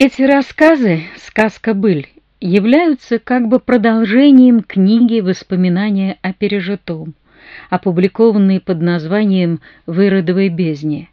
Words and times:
Эти 0.00 0.22
рассказы 0.22 1.02
«Сказка 1.16 1.74
быль» 1.74 2.06
являются 2.40 3.18
как 3.18 3.48
бы 3.48 3.58
продолжением 3.58 4.62
книги 4.62 5.18
«Воспоминания 5.18 6.18
о 6.22 6.32
пережитом», 6.32 7.14
опубликованной 7.68 8.60
под 8.60 8.80
названием 8.80 9.60
«В 9.86 10.00
Иродовой 10.00 10.50
бездне». 10.50 11.08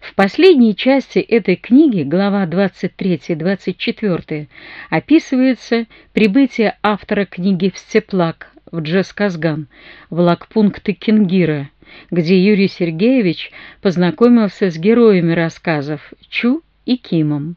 В 0.00 0.16
последней 0.16 0.74
части 0.74 1.20
этой 1.20 1.54
книги, 1.54 2.02
глава 2.02 2.44
23-24, 2.46 4.48
описывается 4.90 5.86
прибытие 6.12 6.76
автора 6.82 7.26
книги 7.26 7.70
в 7.72 7.78
Степлак, 7.78 8.50
в 8.72 8.80
Джесказган, 8.80 9.68
в 10.10 10.18
лагпункты 10.18 10.94
Кингира, 10.94 11.70
где 12.10 12.44
Юрий 12.44 12.66
Сергеевич 12.66 13.52
познакомился 13.80 14.72
с 14.72 14.76
героями 14.76 15.34
рассказов 15.34 16.12
Чу 16.28 16.64
и 16.84 16.96
Кимом. 16.96 17.54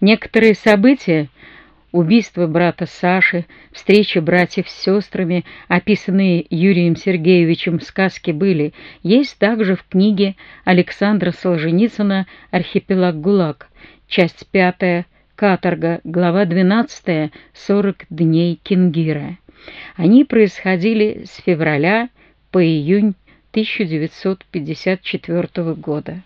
Некоторые 0.00 0.54
события 0.54 1.28
убийство 1.92 2.46
брата 2.46 2.86
Саши, 2.86 3.44
встреча 3.72 4.20
братьев 4.20 4.68
с 4.68 4.82
сестрами, 4.82 5.44
описанные 5.68 6.44
Юрием 6.50 6.96
Сергеевичем 6.96 7.78
в 7.78 7.84
сказке 7.84 8.32
были, 8.32 8.72
есть 9.02 9.38
также 9.38 9.76
в 9.76 9.84
книге 9.88 10.34
Александра 10.64 11.30
Солженицына 11.32 12.26
«Архипелаг 12.50 13.20
ГУЛАГ», 13.20 13.68
часть 14.06 14.46
пятая, 14.50 15.06
каторга, 15.36 16.00
глава 16.04 16.44
12, 16.44 17.32
40 17.54 18.04
дней 18.10 18.60
Кингира. 18.62 19.38
Они 19.96 20.24
происходили 20.24 21.24
с 21.24 21.42
февраля 21.42 22.10
по 22.50 22.62
июнь 22.64 23.14
1954 23.52 25.74
года. 25.74 26.22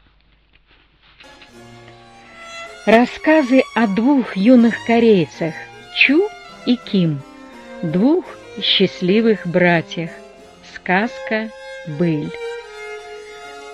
Рассказы 2.87 3.63
о 3.75 3.87
двух 3.87 4.37
юных 4.37 4.75
корейцах 4.85 5.55
Чу 5.97 6.29
и 6.67 6.77
Ким, 6.77 7.23
двух 7.81 8.27
счастливых 8.61 9.47
братьях. 9.47 10.11
Сказка 10.75 11.49
«Быль». 11.87 12.31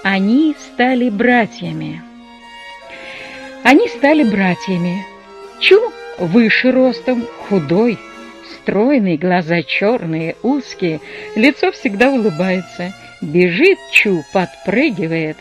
Они 0.05 0.55
стали 0.61 1.11
братьями. 1.11 2.05
Они 3.65 3.89
стали 3.89 4.23
братьями. 4.23 5.05
Чу 5.59 5.93
выше 6.19 6.71
ростом, 6.71 7.27
худой, 7.49 7.99
стройный, 8.55 9.17
глаза 9.17 9.65
черные, 9.65 10.37
узкие, 10.45 11.01
лицо 11.35 11.73
всегда 11.73 12.11
улыбается. 12.11 12.95
Бежит 13.21 13.79
Чу, 13.91 14.25
подпрыгивает, 14.33 15.37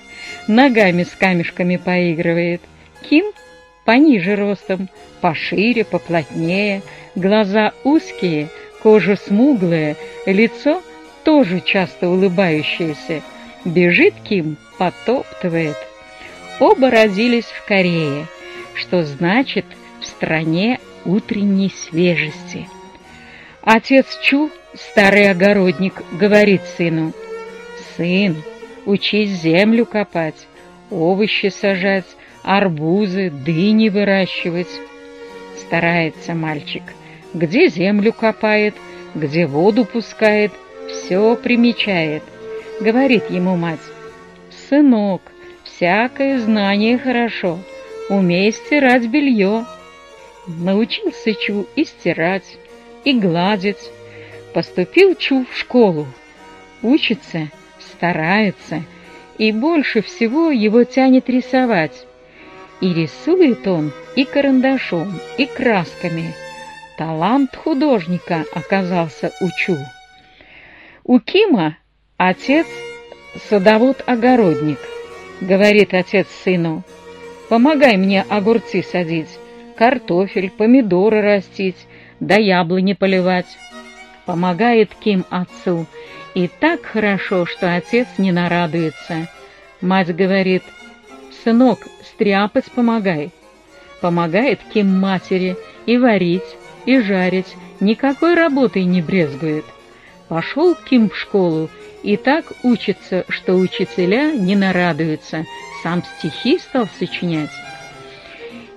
ногами 0.47 1.03
с 1.03 1.11
камешками 1.11 1.77
поигрывает. 1.77 2.61
Ким 3.07 3.25
пониже 3.89 4.35
ростом, 4.35 4.87
пошире, 5.19 5.83
поплотнее, 5.83 6.83
глаза 7.15 7.73
узкие, 7.83 8.49
кожа 8.83 9.15
смуглая, 9.15 9.95
лицо 10.27 10.83
тоже 11.23 11.59
часто 11.59 12.07
улыбающееся. 12.07 13.23
Бежит 13.65 14.13
Ким, 14.23 14.57
потоптывает. 14.77 15.75
Оба 16.59 16.91
родились 16.91 17.45
в 17.47 17.65
Корее, 17.65 18.27
что 18.75 19.01
значит 19.01 19.65
в 19.99 20.05
стране 20.05 20.79
утренней 21.03 21.71
свежести. 21.71 22.69
Отец 23.63 24.19
Чу, 24.21 24.51
старый 24.75 25.31
огородник, 25.31 26.03
говорит 26.11 26.61
сыну, 26.77 27.11
«Сын, 27.97 28.35
учись 28.85 29.31
землю 29.31 29.87
копать, 29.87 30.45
овощи 30.91 31.49
сажать, 31.49 32.05
арбузы, 32.43 33.29
дыни 33.29 33.89
выращивать. 33.89 34.69
Старается 35.57 36.33
мальчик, 36.33 36.83
где 37.33 37.67
землю 37.67 38.13
копает, 38.13 38.75
где 39.15 39.45
воду 39.45 39.85
пускает, 39.85 40.51
все 40.87 41.35
примечает. 41.35 42.23
Говорит 42.79 43.29
ему 43.29 43.55
мать, 43.55 43.79
«Сынок, 44.69 45.21
всякое 45.63 46.39
знание 46.39 46.97
хорошо, 46.97 47.59
умей 48.09 48.51
стирать 48.51 49.07
белье». 49.07 49.65
Научился 50.47 51.35
Чу 51.35 51.67
и 51.75 51.85
стирать, 51.85 52.57
и 53.03 53.13
гладить. 53.13 53.91
Поступил 54.53 55.13
Чу 55.13 55.45
в 55.45 55.55
школу. 55.55 56.07
Учится, 56.81 57.49
старается, 57.79 58.83
и 59.37 59.51
больше 59.51 60.01
всего 60.01 60.49
его 60.49 60.83
тянет 60.85 61.29
рисовать. 61.29 62.07
И 62.81 62.93
рисует 62.93 63.67
он 63.67 63.91
и 64.15 64.25
карандашом, 64.25 65.19
и 65.37 65.45
красками. 65.45 66.33
Талант 66.97 67.55
художника 67.55 68.45
оказался 68.53 69.31
у 69.41 69.49
Чу. 69.57 69.77
У 71.03 71.19
Кима 71.19 71.77
отец 72.17 72.67
садовод-огородник. 73.49 74.79
Говорит 75.41 75.93
отец 75.93 76.27
сыну, 76.43 76.83
помогай 77.49 77.95
мне 77.97 78.25
огурцы 78.27 78.83
садить, 78.83 79.39
картофель, 79.77 80.49
помидоры 80.49 81.21
растить, 81.21 81.87
да 82.19 82.35
яблони 82.35 82.93
поливать. 82.93 83.57
Помогает 84.25 84.91
Ким 84.99 85.25
отцу, 85.29 85.85
и 86.35 86.47
так 86.47 86.83
хорошо, 86.83 87.45
что 87.45 87.73
отец 87.73 88.07
не 88.17 88.31
нарадуется. 88.31 89.27
Мать 89.81 90.13
говорит, 90.13 90.63
сынок, 91.43 91.79
стряпать 92.19 92.65
помогай. 92.65 93.31
Помогает 94.01 94.59
Ким 94.73 94.99
матери 94.99 95.55
и 95.85 95.97
варить, 95.97 96.57
и 96.85 96.99
жарить, 96.99 97.55
никакой 97.79 98.33
работой 98.33 98.83
не 98.83 99.01
брезгует. 99.01 99.63
Пошел 100.27 100.75
Ким 100.75 101.09
в 101.09 101.17
школу 101.17 101.69
и 102.03 102.17
так 102.17 102.45
учится, 102.63 103.23
что 103.29 103.55
учителя 103.55 104.33
не 104.33 104.57
нарадуются, 104.57 105.45
сам 105.81 106.03
стихи 106.03 106.59
стал 106.59 106.89
сочинять. 106.99 107.51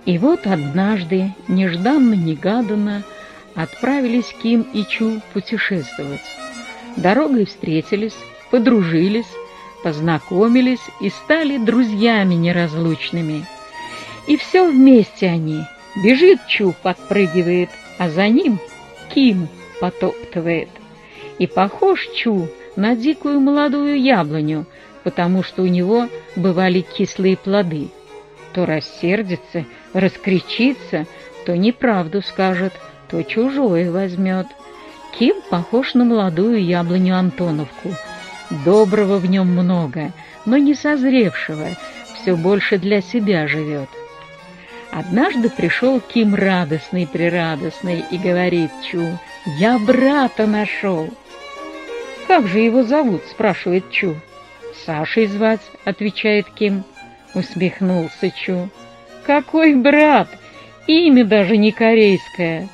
И 0.07 0.19
вот 0.19 0.47
однажды, 0.47 1.33
нежданно-негаданно, 1.49 3.03
отправились 3.57 4.33
Ким 4.41 4.63
и 4.73 4.85
Чу 4.85 5.21
путешествовать. 5.33 6.21
Дорогой 6.97 7.47
встретились, 7.47 8.17
подружились, 8.51 9.27
познакомились 9.83 10.85
и 11.01 11.11
стали 11.11 11.59
друзьями 11.59 12.35
неразлучными. 12.35 13.45
И 14.27 14.37
все 14.37 14.71
вместе 14.71 15.27
они. 15.27 15.63
Бежит 16.03 16.47
Чу, 16.47 16.75
подпрыгивает, 16.83 17.69
а 17.99 18.09
за 18.09 18.29
ним 18.29 18.59
Ким 19.15 19.49
потоптывает. 19.81 20.69
И 21.39 21.47
похож 21.47 22.09
Чу 22.15 22.49
на 22.77 22.97
дикую 22.97 23.41
молодую 23.41 24.01
яблоню, 24.01 24.67
потому 25.05 25.43
что 25.43 25.63
у 25.63 25.67
него 25.67 26.09
бывали 26.37 26.81
кислые 26.81 27.37
плоды. 27.37 27.89
То 28.55 28.65
рассердится, 28.65 29.67
раскричится, 29.93 31.07
то 31.45 31.57
неправду 31.57 32.23
скажет, 32.23 32.73
то 33.11 33.23
чужое 33.23 33.91
возьмет. 33.91 34.47
Ким 35.19 35.37
похож 35.51 35.95
на 35.95 36.05
молодую 36.05 36.65
яблоню 36.65 37.17
Антоновку— 37.17 37.95
Доброго 38.65 39.17
в 39.17 39.25
нем 39.25 39.49
много, 39.49 40.13
но 40.45 40.59
не 40.59 40.75
созревшего, 40.75 41.69
все 42.15 42.37
больше 42.37 42.77
для 42.77 43.01
себя 43.01 43.49
живет. 43.49 43.89
Однажды 44.91 45.49
пришел 45.49 46.01
Ким 46.01 46.35
радостный-прирадостный 46.35 48.05
и 48.11 48.19
говорит 48.19 48.71
Чу, 48.91 49.19
«Я 49.59 49.79
брата 49.79 50.47
нашел!» 50.47 51.09
«Как 52.27 52.47
же 52.47 52.59
его 52.59 52.83
зовут?»— 52.83 53.23
спрашивает 53.31 53.91
Чу. 53.91 54.17
«Сашей 54.85 55.27
звать»,— 55.27 55.63
отвечает 55.85 56.47
Ким. 56.51 56.85
Усмехнулся 57.35 58.31
Чу. 58.31 58.69
«Какой 59.25 59.75
брат! 59.75 60.29
Имя 60.87 61.25
даже 61.25 61.57
не 61.57 61.73
корейское!» 61.73 62.69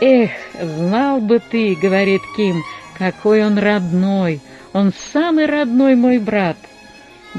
«Эх, 0.00 0.30
знал 0.60 1.20
бы 1.20 1.38
ты,— 1.38 1.74
говорит 1.82 2.22
Ким,— 2.36 2.62
какой 2.98 3.44
он 3.44 3.58
родной, 3.58 4.40
он 4.76 4.92
самый 5.14 5.46
родной 5.46 5.94
мой 5.94 6.18
брат. 6.18 6.58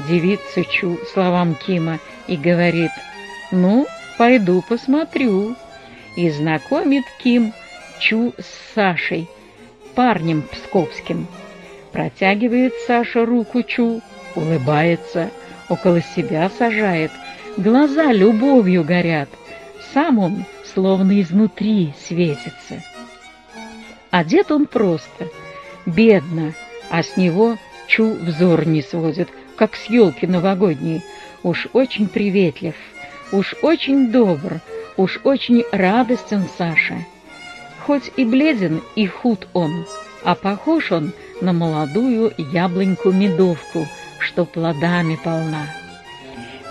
Девица 0.08 0.64
Чу 0.64 0.98
словам 1.12 1.54
Кима 1.54 2.00
и 2.26 2.36
говорит, 2.36 2.90
ну, 3.52 3.86
пойду 4.18 4.60
посмотрю. 4.68 5.54
И 6.16 6.30
знакомит 6.30 7.04
Ким 7.22 7.52
Чу 8.00 8.34
с 8.38 8.74
Сашей, 8.74 9.28
парнем 9.94 10.42
псковским. 10.42 11.28
Протягивает 11.92 12.72
Саша 12.88 13.24
руку 13.24 13.62
Чу, 13.62 14.02
улыбается, 14.34 15.30
около 15.68 16.02
себя 16.02 16.50
сажает, 16.58 17.12
глаза 17.56 18.12
любовью 18.12 18.82
горят. 18.82 19.28
Сам 19.94 20.18
он 20.18 20.44
словно 20.74 21.20
изнутри 21.20 21.94
светится. 22.04 22.82
Одет 24.10 24.50
он 24.50 24.66
просто, 24.66 25.28
бедно, 25.86 26.52
а 26.90 27.02
с 27.02 27.16
него 27.16 27.56
Чу 27.86 28.12
взор 28.12 28.66
не 28.66 28.82
сводит, 28.82 29.28
как 29.56 29.74
с 29.74 29.86
елки 29.86 30.26
новогодней. 30.26 31.02
Уж 31.42 31.68
очень 31.72 32.06
приветлив, 32.06 32.74
уж 33.32 33.54
очень 33.62 34.10
добр, 34.10 34.60
Уж 34.98 35.20
очень 35.22 35.62
радостен 35.70 36.46
Саша. 36.58 37.06
Хоть 37.86 38.10
и 38.16 38.24
бледен, 38.24 38.82
и 38.96 39.06
худ 39.06 39.46
он, 39.52 39.86
а 40.24 40.34
похож 40.34 40.90
он 40.90 41.12
на 41.40 41.52
молодую 41.52 42.34
яблоньку-медовку, 42.36 43.86
что 44.18 44.44
плодами 44.44 45.16
полна. 45.22 45.66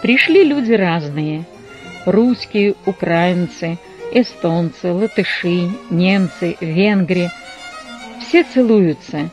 Пришли 0.02 0.44
люди 0.44 0.74
разные— 0.74 1.46
русские, 2.06 2.76
украинцы, 2.86 3.78
эстонцы, 4.12 4.92
латыши, 4.92 5.70
немцы, 5.90 6.58
венгры. 6.60 7.30
Все 8.20 8.44
целуются, 8.44 9.30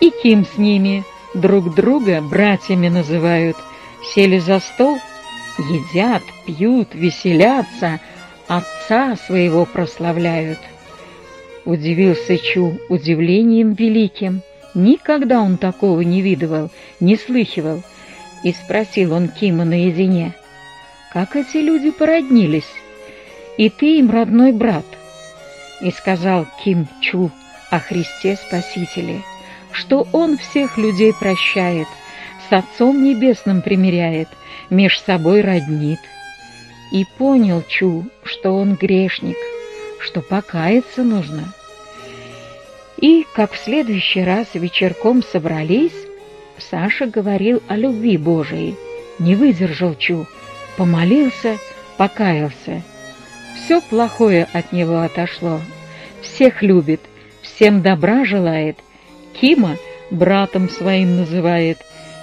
и 0.00 0.10
Ким 0.22 0.44
с 0.44 0.58
ними, 0.58 1.04
друг 1.34 1.74
друга 1.74 2.20
братьями 2.20 2.88
называют. 2.88 3.56
Сели 4.14 4.38
за 4.38 4.60
стол, 4.60 4.98
едят, 5.58 6.22
пьют, 6.46 6.88
веселятся, 6.94 8.00
отца 8.46 9.16
своего 9.16 9.64
прославляют. 9.64 10.58
Удивился 11.64 12.38
Чу 12.38 12.78
удивлением 12.88 13.72
великим. 13.72 14.42
Никогда 14.74 15.40
он 15.40 15.56
такого 15.56 16.00
не 16.02 16.20
видывал, 16.20 16.70
не 17.00 17.16
слыхивал. 17.16 17.82
И 18.44 18.52
спросил 18.52 19.14
он 19.14 19.28
Кима 19.28 19.64
наедине, 19.64 20.34
«Как 21.12 21.34
эти 21.34 21.56
люди 21.56 21.90
породнились? 21.90 22.70
И 23.56 23.70
ты 23.70 23.98
им 23.98 24.10
родной 24.10 24.52
брат?» 24.52 24.84
И 25.80 25.90
сказал 25.90 26.46
Ким 26.62 26.86
Чу 27.00 27.30
о 27.70 27.80
Христе 27.80 28.36
Спасителе, 28.36 29.22
что 29.76 30.06
он 30.12 30.38
всех 30.38 30.78
людей 30.78 31.12
прощает, 31.12 31.86
с 32.48 32.52
Отцом 32.52 33.04
Небесным 33.04 33.60
примиряет, 33.60 34.28
меж 34.70 34.98
собой 35.00 35.42
роднит. 35.42 36.00
И 36.92 37.04
понял 37.18 37.62
Чу, 37.68 38.06
что 38.24 38.52
он 38.52 38.74
грешник, 38.74 39.36
что 40.00 40.22
покаяться 40.22 41.02
нужно. 41.02 41.52
И, 42.96 43.26
как 43.34 43.52
в 43.52 43.58
следующий 43.58 44.24
раз 44.24 44.46
вечерком 44.54 45.22
собрались, 45.22 46.06
Саша 46.56 47.06
говорил 47.06 47.62
о 47.68 47.76
любви 47.76 48.16
Божией, 48.16 48.76
не 49.18 49.34
выдержал 49.34 49.94
Чу, 49.94 50.26
помолился, 50.78 51.58
покаялся. 51.98 52.82
Все 53.56 53.82
плохое 53.82 54.48
от 54.54 54.72
него 54.72 55.00
отошло, 55.00 55.60
всех 56.22 56.62
любит, 56.62 57.00
всем 57.42 57.82
добра 57.82 58.24
желает, 58.24 58.78
Кима 59.40 59.76
братом 60.10 60.68
своим 60.68 61.16
называет, 61.16 61.78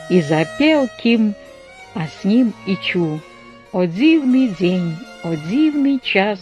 и 0.09 0.21
запел 0.21 0.87
Ким, 1.01 1.35
а 1.93 2.07
с 2.07 2.23
ним 2.23 2.53
и 2.65 2.75
Чу. 2.77 3.19
О 3.71 3.85
дивный 3.85 4.49
день, 4.49 4.95
о 5.23 5.35
дивный 5.35 5.99
час, 6.03 6.39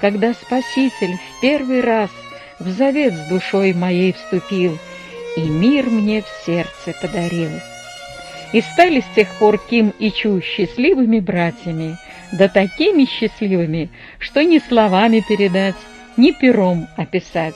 когда 0.00 0.34
Спаситель 0.34 1.16
в 1.16 1.40
первый 1.40 1.80
раз 1.80 2.10
в 2.58 2.68
завет 2.68 3.14
с 3.14 3.28
душой 3.28 3.72
моей 3.72 4.12
вступил 4.12 4.78
и 5.36 5.40
мир 5.40 5.86
мне 5.86 6.22
в 6.22 6.46
сердце 6.46 6.94
подарил. 7.00 7.50
И 8.52 8.60
стали 8.60 9.00
с 9.00 9.14
тех 9.16 9.28
пор 9.38 9.58
Ким 9.58 9.92
и 9.98 10.10
Чу 10.12 10.40
счастливыми 10.40 11.20
братьями, 11.20 11.96
да 12.32 12.48
такими 12.48 13.04
счастливыми, 13.04 13.90
что 14.18 14.44
ни 14.44 14.58
словами 14.58 15.24
передать, 15.26 15.74
ни 16.16 16.30
пером 16.30 16.86
описать. 16.96 17.54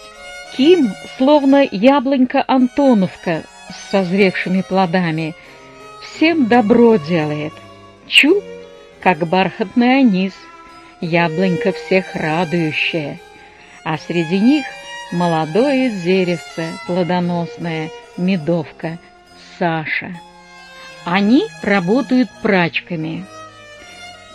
Ким, 0.57 0.93
словно 1.17 1.67
яблонька 1.71 2.45
Антоновка 2.47 3.43
с 3.71 3.91
созревшими 3.91 4.63
плодами, 4.63 5.35
всем 6.03 6.47
добро 6.47 6.97
делает. 6.97 7.53
Чу, 8.07 8.43
как 9.01 9.27
бархатный 9.27 10.01
анис, 10.01 10.33
яблонька 11.01 11.73
всех 11.73 12.15
радующая, 12.15 13.21
а 13.85 13.99
среди 13.99 14.39
них 14.39 14.65
молодое 15.13 15.91
деревце 15.91 16.73
плодоносное, 16.87 17.91
медовка, 18.17 18.99
Саша. 19.59 20.13
Они 21.05 21.47
работают 21.63 22.29
прачками. 22.43 23.25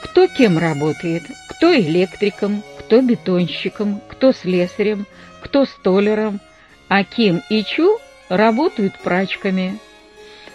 Кто 0.04 0.28
кем 0.28 0.58
работает? 0.58 1.24
Кто 1.50 1.76
электриком, 1.76 2.64
кто 2.80 3.02
бетонщиком, 3.02 4.02
кто 4.10 4.34
слесарем, 4.34 5.06
кто 5.44 5.66
столером, 5.66 6.40
а 6.88 7.04
Ким 7.04 7.42
и 7.50 7.64
Чу 7.64 8.00
работают 8.30 8.98
прачками. 9.00 9.78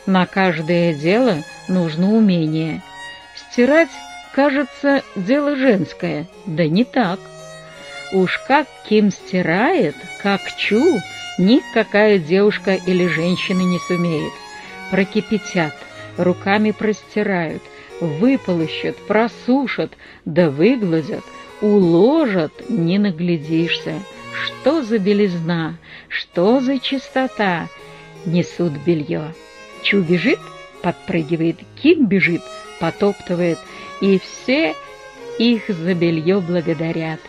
На 0.06 0.26
каждое 0.26 0.94
дело 0.94 1.36
нужно 1.68 2.14
умение. 2.14 2.82
Стирать, 3.36 3.90
кажется, 4.34 5.02
дело 5.14 5.56
женское, 5.56 6.26
да 6.46 6.66
не 6.66 6.84
так. 6.84 7.20
Уж 8.12 8.38
как 8.48 8.66
Ким 8.88 9.10
стирает, 9.10 9.94
как 10.22 10.40
Чу, 10.56 10.98
никакая 11.38 12.18
девушка 12.18 12.74
или 12.74 13.06
женщина 13.06 13.60
не 13.60 13.78
сумеет. 13.80 14.32
Прокипятят, 14.90 15.74
руками 16.16 16.70
простирают, 16.70 17.62
выполощут, 18.00 18.96
просушат, 19.06 19.92
да 20.24 20.48
выгладят, 20.48 21.24
уложат, 21.60 22.70
не 22.70 22.98
наглядишься. 22.98 23.94
Что 24.44 24.82
за 24.82 24.98
белизна, 24.98 25.76
что 26.08 26.60
за 26.60 26.78
чистота! 26.78 27.68
Несут 28.26 28.72
белье. 28.72 29.34
Чу 29.82 30.00
бежит, 30.00 30.40
подпрыгивает, 30.82 31.58
Ким 31.80 32.06
бежит, 32.06 32.42
потоптывает, 32.80 33.58
и 34.00 34.18
все 34.18 34.74
их 35.38 35.68
за 35.68 35.94
белье 35.94 36.40
благодарят 36.40 37.20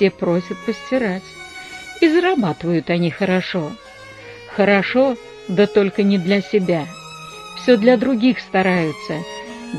все 0.00 0.10
просят 0.10 0.56
постирать. 0.64 1.22
И 2.00 2.08
зарабатывают 2.08 2.88
они 2.88 3.10
хорошо. 3.10 3.70
Хорошо, 4.56 5.16
да 5.46 5.66
только 5.66 6.02
не 6.02 6.16
для 6.16 6.40
себя. 6.40 6.86
Все 7.58 7.76
для 7.76 7.98
других 7.98 8.40
стараются. 8.40 9.18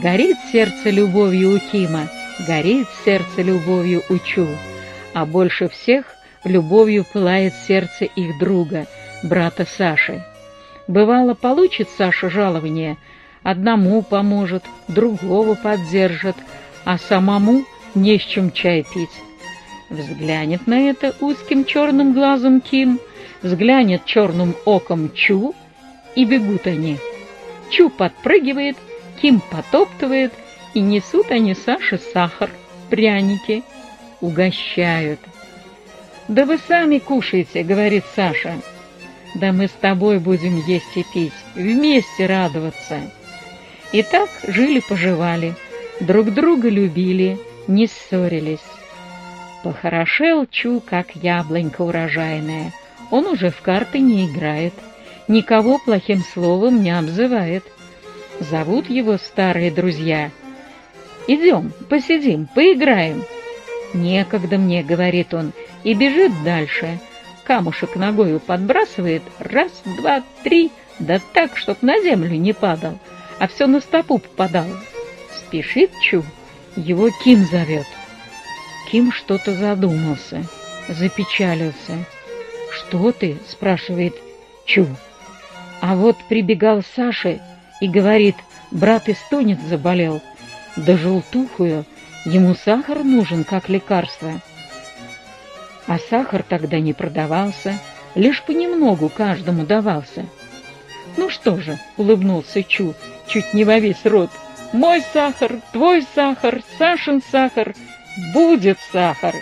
Горит 0.01 0.37
сердце 0.51 0.91
любовью 0.91 1.55
у 1.55 1.59
Кима, 1.59 2.07
горит 2.47 2.87
сердце 3.03 3.41
любовью 3.41 4.03
у 4.09 4.19
Чу. 4.19 4.47
А 5.15 5.25
больше 5.25 5.67
всех 5.69 6.05
любовью 6.43 7.05
пылает 7.05 7.53
сердце 7.67 8.05
их 8.05 8.37
друга, 8.39 8.87
брата 9.23 9.65
Саши. 9.65 10.23
Бывало, 10.87 11.33
получит 11.33 11.89
Саша 11.97 12.29
жалование, 12.29 12.97
одному 13.43 14.01
поможет, 14.01 14.63
другого 14.87 15.55
поддержит, 15.55 16.35
а 16.83 16.97
самому 16.97 17.63
не 17.95 18.17
с 18.17 18.21
чем 18.23 18.51
чай 18.51 18.85
пить. 18.93 19.09
Взглянет 19.89 20.67
на 20.67 20.89
это 20.89 21.13
узким 21.19 21.65
черным 21.65 22.13
глазом 22.13 22.61
Ким, 22.61 22.99
взглянет 23.41 24.05
черным 24.05 24.55
оком 24.65 25.13
Чу, 25.13 25.53
и 26.15 26.25
бегут 26.25 26.67
они. 26.67 26.97
Чу 27.69 27.89
подпрыгивает, 27.89 28.77
Ким 29.21 29.41
потоптывает, 29.51 30.33
и 30.73 30.79
несут 30.79 31.31
они 31.31 31.53
Саше 31.53 31.97
сахар, 31.97 32.49
пряники, 32.89 33.63
угощают. 34.19 35.19
«Да 36.31 36.45
вы 36.45 36.59
сами 36.59 36.99
кушаете»,— 36.99 37.61
говорит 37.71 38.05
Саша. 38.15 38.53
«Да 39.35 39.51
мы 39.51 39.67
с 39.67 39.71
тобой 39.71 40.17
будем 40.17 40.65
есть 40.65 40.95
и 40.95 41.03
пить, 41.13 41.33
вместе 41.55 42.25
радоваться». 42.25 43.01
И 43.91 44.01
так 44.01 44.29
жили-поживали, 44.47 45.55
друг 45.99 46.33
друга 46.33 46.69
любили, 46.69 47.37
не 47.67 47.87
ссорились. 47.87 48.63
Похорошел 49.61 50.45
Чу, 50.49 50.79
как 50.79 51.17
яблонька 51.17 51.81
урожайная. 51.81 52.71
Он 53.09 53.25
уже 53.27 53.49
в 53.49 53.61
карты 53.61 53.99
не 53.99 54.25
играет, 54.25 54.73
никого 55.27 55.79
плохим 55.79 56.23
словом 56.33 56.81
не 56.81 56.97
обзывает. 56.97 57.65
Зовут 58.39 58.89
его 58.89 59.17
старые 59.17 59.69
друзья. 59.69 60.31
«Идем, 61.27 61.73
посидим, 61.89 62.47
поиграем». 62.55 63.21
«Некогда 63.93 64.57
мне»,— 64.57 64.81
говорит 64.91 65.33
он, 65.33 65.51
и 65.83 65.93
бежит 65.93 66.31
дальше. 66.43 66.99
Камушек 67.43 67.95
ногою 67.95 68.39
подбрасывает, 68.39 69.23
раз, 69.39 69.71
два, 69.97 70.23
три, 70.43 70.71
да 70.99 71.19
так, 71.33 71.57
чтоб 71.57 71.81
на 71.81 71.99
землю 72.01 72.35
не 72.35 72.53
падал, 72.53 72.99
а 73.39 73.47
все 73.47 73.67
на 73.67 73.81
стопу 73.81 74.19
попадал. 74.19 74.67
Спешит 75.35 75.91
Чу, 76.01 76.23
его 76.75 77.09
Ким 77.23 77.43
зовет. 77.45 77.87
Ким 78.89 79.11
что-то 79.11 79.53
задумался, 79.53 80.43
запечалился. 80.87 82.05
«Что 82.71 83.11
ты?»— 83.11 83.37
спрашивает 83.47 84.15
Чу. 84.65 84.87
А 85.81 85.95
вот 85.95 86.17
прибегал 86.29 86.83
Саша 86.95 87.41
и 87.81 87.87
говорит, 87.87 88.35
брат 88.69 89.09
эстонец 89.09 89.59
заболел, 89.67 90.21
да 90.75 90.95
желтухую, 90.95 91.85
ему 92.25 92.55
сахар 92.55 93.03
нужен 93.03 93.43
как 93.43 93.67
лекарство. 93.67 94.39
А 95.91 95.99
сахар 95.99 96.41
тогда 96.41 96.79
не 96.79 96.93
продавался, 96.93 97.77
лишь 98.15 98.41
понемногу 98.43 99.09
каждому 99.09 99.65
давался. 99.65 100.25
«Ну 101.17 101.29
что 101.29 101.59
же»,— 101.59 101.77
улыбнулся 101.97 102.63
Чу, 102.63 102.93
чуть 103.27 103.53
не 103.53 103.65
во 103.65 103.77
весь 103.77 104.05
рот, 104.05 104.29
«мой 104.71 105.03
сахар, 105.11 105.59
твой 105.73 106.07
сахар, 106.15 106.61
Сашин 106.77 107.21
сахар, 107.29 107.75
будет 108.33 108.77
сахар. 108.93 109.35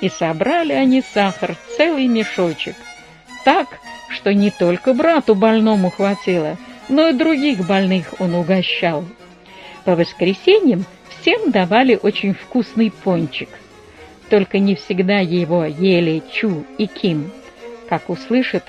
И 0.00 0.08
собрали 0.08 0.72
они 0.72 1.02
сахар, 1.02 1.56
целый 1.76 2.06
мешочек. 2.06 2.76
Так, 3.44 3.66
что 4.08 4.32
не 4.32 4.52
только 4.52 4.94
брату 4.94 5.34
больному 5.34 5.90
хватило, 5.90 6.56
но 6.88 7.08
и 7.08 7.12
других 7.12 7.66
больных 7.66 8.14
он 8.20 8.36
угощал. 8.36 9.04
По 9.84 9.96
воскресеньям 9.96 10.84
всем 11.08 11.50
давали 11.50 11.98
очень 12.00 12.34
вкусный 12.34 12.92
пончик. 12.92 13.48
Только 14.30 14.58
не 14.58 14.74
всегда 14.74 15.20
его 15.20 15.64
ели 15.64 16.22
Чу 16.32 16.64
и 16.76 16.86
Ким. 16.86 17.30
Как 17.88 18.10
услышит, 18.10 18.64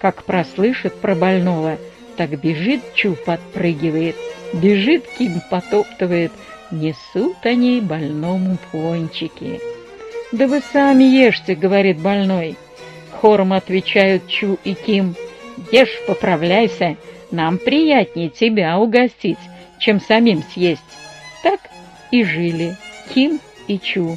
как 0.00 0.24
прослышит 0.24 0.94
про 0.94 1.14
больного, 1.14 1.78
так 2.16 2.30
бежит 2.40 2.80
Чу, 2.94 3.16
подпрыгивает, 3.26 4.14
бежит 4.52 5.04
Ким, 5.18 5.40
потоптывает, 5.50 6.30
несут 6.70 7.36
они 7.42 7.80
больному 7.80 8.58
пончики. 8.70 9.60
«Да 10.32 10.46
вы 10.46 10.62
сами 10.72 11.02
ешьте»,— 11.04 11.54
говорит 11.56 11.98
больной. 11.98 12.56
Хором 13.10 13.52
отвечают 13.52 14.28
Чу 14.28 14.58
и 14.62 14.74
Ким. 14.74 15.16
«Ешь, 15.72 16.00
поправляйся, 16.06 16.96
нам 17.32 17.58
приятнее 17.58 18.28
тебя 18.28 18.78
угостить, 18.78 19.38
чем 19.80 20.00
самим 20.00 20.44
съесть». 20.54 20.82
Так 21.42 21.60
и 22.12 22.22
жили 22.22 22.76
Ким 23.12 23.40
и 23.66 23.78
Чу. 23.80 24.16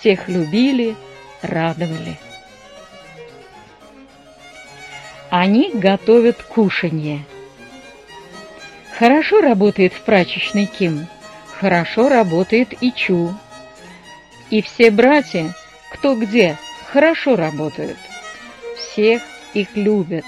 Всех 0.00 0.28
любили, 0.28 0.96
радовали. 1.42 2.16
Они 5.28 5.72
готовят 5.74 6.42
кушанье. 6.42 7.22
Хорошо 8.98 9.42
работает 9.42 9.92
в 9.92 10.00
прачечной 10.00 10.64
Ким, 10.64 11.06
хорошо 11.58 12.08
работает 12.08 12.72
и 12.82 12.92
Чу. 12.92 13.34
И 14.48 14.62
все 14.62 14.90
братья, 14.90 15.54
кто 15.92 16.16
где, 16.16 16.56
хорошо 16.90 17.36
работают. 17.36 17.98
Всех 18.76 19.20
их 19.52 19.76
любят, 19.76 20.24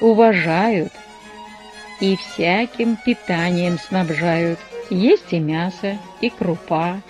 уважают 0.00 0.92
и 1.98 2.16
всяким 2.16 2.96
питанием 2.96 3.76
снабжают. 3.76 4.60
Есть 4.88 5.32
и 5.32 5.40
мясо, 5.40 5.98
и 6.20 6.30
крупа, 6.30 7.00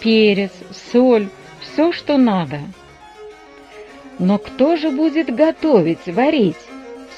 перец, 0.00 0.52
соль, 0.92 1.30
все, 1.72 1.92
что 1.92 2.16
надо. 2.16 2.60
Но 4.18 4.38
кто 4.38 4.76
же 4.76 4.90
будет 4.90 5.34
готовить, 5.34 6.06
варить? 6.06 6.56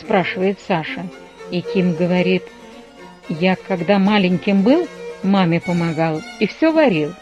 спрашивает 0.01 0.59
Саша. 0.67 1.07
И 1.51 1.61
Ким 1.61 1.95
говорит, 1.95 2.43
я 3.29 3.57
когда 3.57 3.99
маленьким 3.99 4.63
был, 4.63 4.87
маме 5.23 5.61
помогал 5.61 6.21
и 6.41 6.47
все 6.47 6.73
варил. 6.73 7.13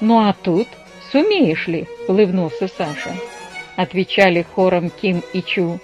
Ну 0.00 0.18
а 0.18 0.34
тут 0.34 0.68
сумеешь 1.10 1.66
ли? 1.66 1.86
улыбнулся 2.08 2.68
Саша. 2.68 3.14
Отвечали 3.76 4.46
хором 4.54 4.90
Ким 4.90 5.22
и 5.32 5.42
Чу. 5.42 5.80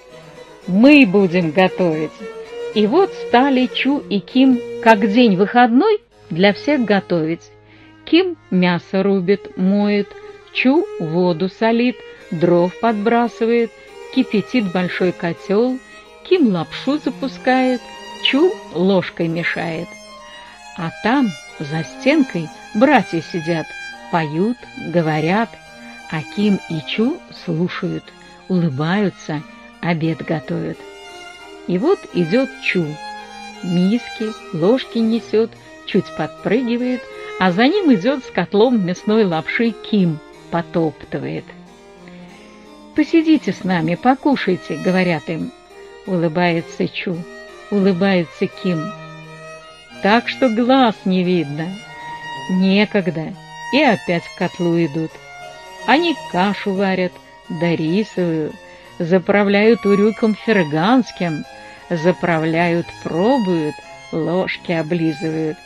Мы 0.67 1.05
будем 1.05 1.51
готовить. 1.51 2.11
И 2.75 2.87
вот 2.87 3.11
стали 3.27 3.67
Чу 3.67 3.99
и 4.09 4.19
Ким 4.19 4.59
как 4.83 5.11
день 5.11 5.35
выходной 5.35 5.99
для 6.29 6.53
всех 6.53 6.85
готовить. 6.85 7.51
Ким 8.05 8.37
мясо 8.49 9.03
рубит, 9.03 9.57
моет, 9.57 10.07
Чу 10.53 10.85
воду 10.99 11.49
солит, 11.49 11.97
дров 12.29 12.71
подбрасывает, 12.79 13.71
кипятит 14.13 14.71
большой 14.71 15.11
котел, 15.11 15.79
Ким 16.23 16.53
лапшу 16.53 16.99
запускает, 16.99 17.81
Чу 18.23 18.53
ложкой 18.73 19.27
мешает. 19.27 19.87
А 20.77 20.91
там, 21.03 21.27
за 21.59 21.83
стенкой, 21.83 22.47
братья 22.75 23.21
сидят, 23.21 23.65
поют, 24.11 24.57
говорят, 24.93 25.49
а 26.11 26.21
Ким 26.35 26.59
и 26.69 26.81
Чу 26.87 27.17
слушают, 27.43 28.03
улыбаются, 28.47 29.41
обед 29.81 30.23
готовят. 30.23 30.77
И 31.67 31.77
вот 31.79 31.99
идет 32.13 32.49
Чу, 32.63 32.85
миски, 33.63 34.31
ложки 34.55 34.99
несет, 34.99 35.49
чуть 35.87 36.05
подпрыгивает, 36.15 37.01
а 37.39 37.51
за 37.51 37.67
ним 37.67 37.93
идет 37.93 38.23
с 38.23 38.29
котлом 38.29 38.85
мясной 38.85 39.25
лапши 39.25 39.71
Ким, 39.71 40.19
потоптывает. 40.53 41.45
«Посидите 42.95 43.51
с 43.51 43.63
нами, 43.63 43.95
покушайте»,— 43.95 44.75
говорят 44.85 45.27
им. 45.27 45.51
Улыбается 46.05 46.87
Чу, 46.87 47.17
улыбается 47.71 48.45
Ким. 48.45 48.83
Так 50.03 50.29
что 50.29 50.49
глаз 50.49 50.93
не 51.05 51.23
видно. 51.23 51.65
Некогда. 52.51 53.33
И 53.73 53.81
опять 53.81 54.25
к 54.27 54.37
котлу 54.37 54.77
идут. 54.85 55.09
Они 55.87 56.15
кашу 56.31 56.73
варят, 56.73 57.13
да 57.49 57.75
рисовую, 57.75 58.53
заправляют 58.99 59.83
урюком 59.87 60.35
ферганским, 60.35 61.45
заправляют, 61.89 62.85
пробуют, 63.03 63.75
ложки 64.11 64.71
облизывают. 64.71 65.57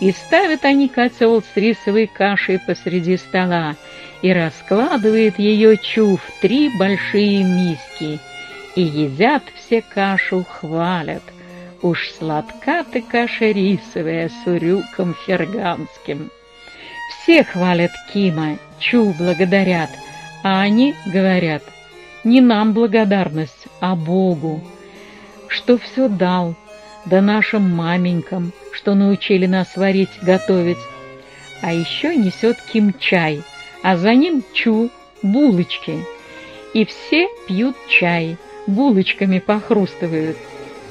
И 0.00 0.12
ставят 0.12 0.66
они 0.66 0.88
котел 0.88 1.40
с 1.40 1.56
рисовой 1.56 2.06
кашей 2.06 2.58
посреди 2.58 3.16
стола 3.16 3.74
и 4.22 4.32
раскладывает 4.32 5.38
ее 5.38 5.76
чу 5.76 6.16
в 6.16 6.40
три 6.40 6.70
большие 6.78 7.44
миски— 7.44 8.18
и 8.78 8.82
едят 8.82 9.42
все 9.56 9.82
кашу, 9.82 10.44
хвалят. 10.48 11.24
Уж 11.82 12.10
сладка 12.10 12.84
ты 12.84 13.02
каша 13.02 13.46
рисовая 13.46 14.28
с 14.28 14.46
урюком 14.46 15.16
ферганским. 15.26 16.30
Все 17.10 17.42
хвалят 17.42 17.90
Кима, 18.12 18.58
Чу 18.78 19.12
благодарят, 19.18 19.90
а 20.44 20.60
они 20.60 20.94
говорят, 21.06 21.64
не 22.22 22.40
нам 22.40 22.72
благодарность, 22.72 23.66
а 23.80 23.96
Богу, 23.96 24.62
что 25.48 25.76
все 25.78 26.08
дал, 26.08 26.54
да 27.04 27.20
нашим 27.20 27.74
маменькам, 27.74 28.52
что 28.72 28.94
научили 28.94 29.46
нас 29.46 29.74
варить, 29.74 30.22
готовить. 30.22 30.78
А 31.62 31.72
еще 31.72 32.14
несет 32.14 32.58
Ким 32.72 32.94
чай, 33.00 33.42
а 33.82 33.96
за 33.96 34.14
ним 34.14 34.42
Чу 34.52 34.90
булочки. 35.22 36.04
И 36.74 36.84
все 36.84 37.28
пьют 37.46 37.76
чай, 37.88 38.36
булочками 38.66 39.38
похрустывают, 39.38 40.36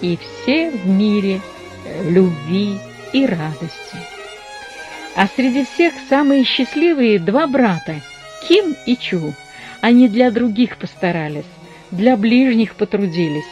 и 0.01 0.17
все 0.17 0.71
в 0.71 0.87
мире 0.87 1.41
любви 2.03 2.79
и 3.13 3.25
радости. 3.25 3.97
А 5.15 5.27
среди 5.27 5.65
всех 5.65 5.93
самые 6.09 6.43
счастливые 6.43 7.19
два 7.19 7.47
брата, 7.47 8.01
Ким 8.47 8.75
и 8.85 8.95
Чу. 8.95 9.33
Они 9.81 10.07
для 10.07 10.31
других 10.31 10.77
постарались, 10.77 11.45
для 11.91 12.17
ближних 12.17 12.75
потрудились, 12.75 13.45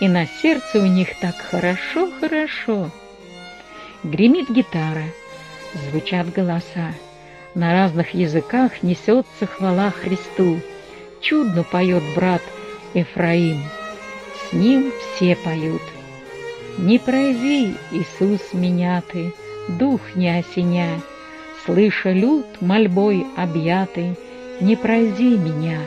и 0.00 0.08
на 0.08 0.26
сердце 0.26 0.78
у 0.78 0.86
них 0.86 1.18
так 1.20 1.36
хорошо-хорошо. 1.36 2.90
Гремит 4.02 4.50
гитара, 4.50 5.04
звучат 5.90 6.32
голоса, 6.32 6.94
на 7.54 7.72
разных 7.72 8.14
языках 8.14 8.82
несется 8.82 9.46
хвала 9.46 9.90
Христу. 9.90 10.60
Чудно 11.20 11.62
поет 11.64 12.02
брат 12.14 12.42
Ефраим. 12.94 13.62
С 14.34 14.52
ним 14.52 14.92
все 15.14 15.36
поют. 15.36 15.82
Не 16.78 16.98
пройди, 16.98 17.74
Иисус 17.90 18.40
меня 18.54 19.02
ты, 19.12 19.34
дух 19.68 20.00
не 20.14 20.38
осеня, 20.38 21.00
Слыша 21.64 22.10
люд 22.10 22.46
мольбой 22.60 23.24
объятый, 23.36 24.16
не 24.60 24.74
пройди 24.74 25.36
меня. 25.36 25.78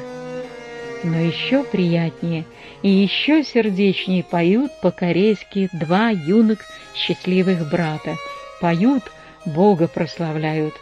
Но 1.03 1.19
еще 1.19 1.63
приятнее 1.63 2.45
и 2.81 2.89
еще 2.89 3.43
сердечнее 3.43 4.24
поют 4.24 4.72
по-корейски 4.81 5.69
два 5.74 6.12
юных 6.12 6.60
счастливых 6.93 7.69
брата. 7.69 8.15
Поют, 8.62 9.03
Бога 9.45 9.88
прославляют. 9.88 10.74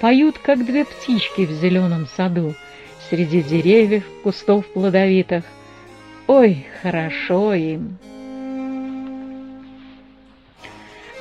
Поют, 0.00 0.38
как 0.38 0.64
две 0.64 0.84
птички 0.84 1.44
в 1.46 1.50
зеленом 1.52 2.06
саду, 2.16 2.54
Среди 3.08 3.42
деревьев, 3.42 4.04
кустов 4.22 4.66
плодовитых, 4.66 5.44
Ой, 6.26 6.66
хорошо 6.82 7.54
им. 7.54 7.96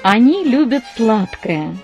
Они 0.04 0.44
любят 0.44 0.84
сладкое. 0.98 1.78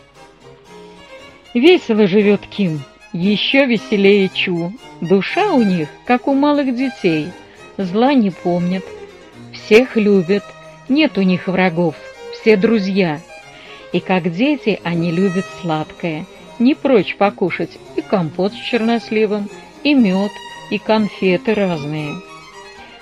Весело 1.54 2.06
живет 2.06 2.42
Ким, 2.48 2.82
еще 3.14 3.66
веселее 3.66 4.28
Чу. 4.28 4.74
Душа 5.00 5.54
у 5.54 5.64
них, 5.64 5.88
как 6.06 6.28
у 6.28 6.34
малых 6.34 6.76
детей, 6.76 7.30
зла 7.78 8.14
не 8.14 8.30
помнят, 8.30 8.84
всех 9.54 9.96
любят, 9.96 10.44
нет 10.90 11.18
у 11.18 11.22
них 11.22 11.48
врагов, 11.48 11.96
все 12.34 12.58
друзья. 12.58 13.22
И 13.94 14.02
как 14.02 14.32
дети 14.32 14.82
они 14.84 15.12
любят 15.12 15.46
сладкое, 15.62 16.26
не 16.60 16.76
прочь 16.76 17.16
покушать 17.18 17.78
и 17.96 18.02
компот 18.02 18.54
с 18.54 18.56
черносливом, 18.58 19.50
и 19.84 19.94
мед, 19.94 20.32
и 20.70 20.78
конфеты 20.78 21.54
разные 21.54 22.16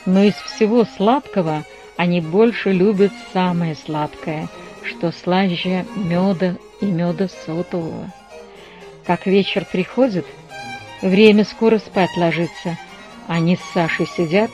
но 0.05 0.23
из 0.23 0.35
всего 0.35 0.85
сладкого 0.85 1.63
они 1.97 2.21
больше 2.21 2.71
любят 2.71 3.11
самое 3.33 3.75
сладкое, 3.75 4.47
что 4.83 5.11
слаще 5.11 5.85
меда 5.95 6.55
и 6.79 6.85
меда 6.85 7.27
сотового. 7.27 8.11
Как 9.05 9.25
вечер 9.25 9.65
приходит, 9.71 10.25
время 11.01 11.45
скоро 11.45 11.77
спать 11.79 12.15
ложится. 12.17 12.77
Они 13.27 13.55
с 13.55 13.73
Сашей 13.73 14.07
сидят 14.07 14.51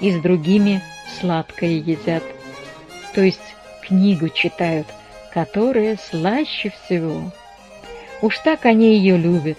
и 0.00 0.10
с 0.10 0.20
другими 0.20 0.82
сладкое 1.20 1.70
едят. 1.70 2.22
То 3.14 3.22
есть 3.22 3.40
книгу 3.82 4.28
читают, 4.28 4.86
которая 5.32 5.96
слаще 6.10 6.72
всего. 6.84 7.32
Уж 8.20 8.38
так 8.38 8.66
они 8.66 8.96
ее 8.96 9.16
любят. 9.16 9.58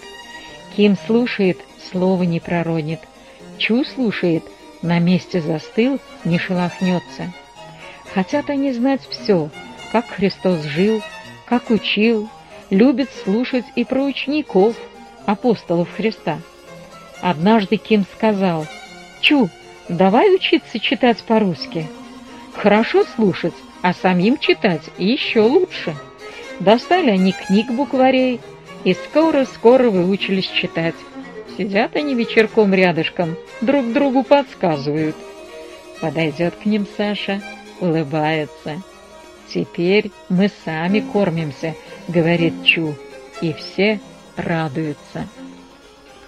Ким 0.75 0.97
слушает, 1.07 1.59
слова 1.91 2.23
не 2.23 2.39
проронит. 2.39 2.99
Чу 3.57 3.83
слушает, 3.83 4.43
на 4.81 4.99
месте 4.99 5.41
застыл, 5.41 5.99
не 6.25 6.39
шелохнется. 6.39 7.33
Хотят 8.13 8.49
они 8.49 8.71
знать 8.73 9.01
все, 9.09 9.49
как 9.91 10.07
Христос 10.07 10.63
жил, 10.63 11.01
как 11.45 11.69
учил, 11.69 12.29
любит 12.69 13.09
слушать 13.23 13.65
и 13.75 13.85
про 13.85 14.03
учеников, 14.03 14.75
апостолов 15.25 15.89
Христа. 15.95 16.39
Однажды 17.21 17.77
Ким 17.77 18.05
сказал, 18.15 18.65
«Чу, 19.21 19.49
давай 19.89 20.33
учиться 20.33 20.79
читать 20.79 21.21
по-русски. 21.23 21.87
Хорошо 22.55 23.03
слушать, 23.15 23.53
а 23.81 23.93
самим 23.93 24.37
читать 24.37 24.83
еще 24.97 25.41
лучше». 25.41 25.95
Достали 26.59 27.11
они 27.11 27.31
книг 27.31 27.71
букварей 27.71 28.41
и 28.83 28.93
скоро-скоро 28.93 29.89
выучились 29.89 30.47
читать. 30.47 30.95
Сидят 31.57 31.95
они 31.95 32.15
вечерком 32.15 32.73
рядышком, 32.73 33.35
друг 33.61 33.91
другу 33.91 34.23
подсказывают. 34.23 35.15
Подойдет 36.01 36.55
к 36.55 36.65
ним 36.65 36.85
Саша, 36.97 37.41
улыбается. 37.79 38.81
«Теперь 39.53 40.11
мы 40.29 40.51
сами 40.63 40.99
кормимся»,— 40.99 41.73
говорит 42.07 42.53
Чу, 42.63 42.93
и 43.41 43.51
все 43.53 43.99
радуются. 44.35 45.27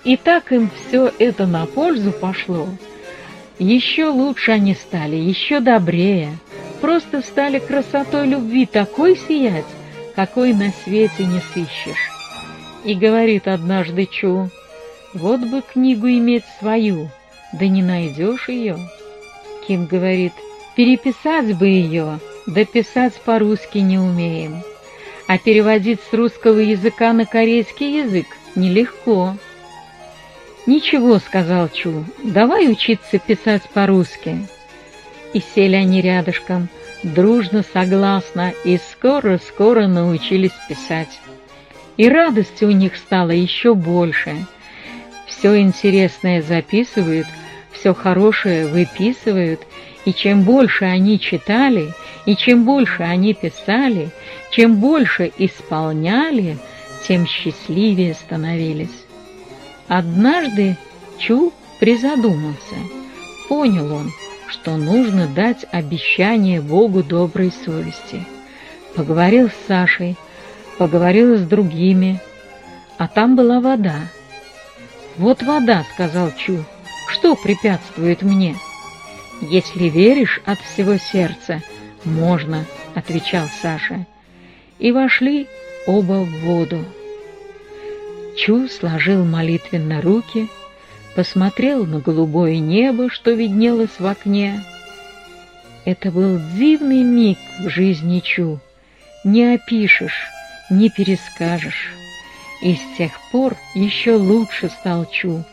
И 0.04 0.18
так 0.18 0.52
им 0.52 0.72
все 0.72 1.12
это 1.20 1.46
на 1.46 1.68
пользу 1.68 2.12
пошло. 2.12 2.68
Еще 3.60 4.08
лучше 4.08 4.52
они 4.52 4.74
стали, 4.74 5.16
еще 5.16 5.60
добрее, 5.60 6.30
просто 6.82 7.22
стали 7.22 7.60
красотой 7.60 8.28
любви 8.28 8.66
такой 8.66 9.16
сиять, 9.16 9.66
какой 10.22 10.54
на 10.54 10.72
свете 10.84 11.26
не 11.26 11.40
сыщешь. 11.52 12.12
И 12.84 12.94
говорит 12.94 13.48
однажды 13.48 14.06
Чу, 14.06 14.52
вот 15.16 15.40
бы 15.40 15.64
книгу 15.64 16.08
иметь 16.10 16.44
свою, 16.60 17.10
да 17.54 17.68
не 17.68 17.82
найдешь 17.82 18.48
ее. 18.48 18.78
Ким 19.66 19.88
говорит, 19.88 20.34
переписать 20.76 21.58
бы 21.58 21.68
ее, 21.68 22.20
да 22.46 22.66
писать 22.66 23.16
по-русски 23.26 23.80
не 23.80 23.98
умеем. 23.98 24.62
А 25.26 25.40
переводить 25.40 26.00
с 26.12 26.14
русского 26.14 26.60
языка 26.60 27.14
на 27.14 27.26
корейский 27.26 28.04
язык 28.04 28.28
нелегко. 28.56 29.36
«Ничего»,— 30.68 31.18
сказал 31.28 31.68
Чу,— 31.70 32.06
«давай 32.24 32.72
учиться 32.72 33.18
писать 33.18 33.64
по-русски». 33.74 34.48
И 35.34 35.42
сели 35.56 35.78
они 35.78 36.00
рядышком, 36.00 36.70
дружно, 37.04 37.64
согласно, 37.74 38.54
и 38.64 38.78
скоро-скоро 38.78 39.88
научились 39.88 40.54
писать. 40.68 41.20
И 41.98 42.08
радости 42.08 42.64
у 42.64 42.72
них 42.72 42.96
стало 42.96 43.32
еще 43.32 43.76
больше. 43.76 44.36
Все 45.28 45.60
интересное 45.60 46.42
записывают, 46.42 47.28
все 47.72 47.94
хорошее 47.94 48.68
выписывают, 48.68 49.62
и 50.06 50.14
чем 50.14 50.44
больше 50.44 50.86
они 50.86 51.20
читали, 51.20 51.94
и 52.26 52.36
чем 52.36 52.66
больше 52.66 53.04
они 53.04 53.34
писали, 53.34 54.10
чем 54.52 54.78
больше 54.78 55.32
исполняли, 55.38 56.58
тем 57.08 57.26
счастливее 57.26 58.14
становились. 58.14 59.06
Однажды 59.88 60.78
Чу 61.18 61.54
призадумался. 61.80 62.76
Понял 63.50 63.94
он, 63.94 64.10
что 64.52 64.76
нужно 64.76 65.28
дать 65.28 65.66
обещание 65.72 66.62
Богу 66.62 67.04
доброй 67.04 67.52
совести. 67.52 68.26
Поговорил 68.96 69.50
с 69.50 69.68
Сашей, 69.68 70.18
поговорил 70.78 71.38
с 71.38 71.42
другими, 71.42 72.20
а 72.98 73.08
там 73.08 73.36
была 73.38 73.62
вода. 73.62 73.96
«Вот 75.18 75.42
вода»,— 75.44 75.86
сказал 75.94 76.32
Чу,— 76.38 76.66
«что 77.08 77.36
препятствует 77.36 78.22
мне?» 78.24 78.56
«Если 79.42 79.86
веришь 79.86 80.42
от 80.46 80.60
всего 80.60 80.98
сердца, 80.98 81.62
можно»,— 82.04 82.66
отвечал 82.96 83.48
Саша. 83.62 84.06
И 84.80 84.92
вошли 84.92 85.48
оба 85.88 86.24
в 86.26 86.40
воду. 86.42 86.84
Чу 88.38 88.68
сложил 88.68 89.24
молитвенно 89.24 90.02
руки, 90.02 90.50
посмотрел 91.16 91.86
на 91.86 92.00
голубое 92.00 92.60
небо, 92.60 93.10
что 93.10 93.32
виднелось 93.32 94.00
в 94.00 94.06
окне. 94.06 94.64
Это 95.86 96.12
был 96.12 96.40
дивный 96.56 97.04
миг 97.04 97.38
в 97.60 97.70
жизни 97.70 98.20
Чу, 98.20 98.60
не 99.24 99.56
опишешь, 99.56 100.28
не 100.70 100.90
перескажешь. 100.90 101.92
И 102.62 102.76
с 102.76 102.98
тех 102.98 103.12
пор 103.32 103.56
еще 103.74 104.16
лучше 104.16 104.70
стал 104.70 105.06
Чу. 105.06 105.44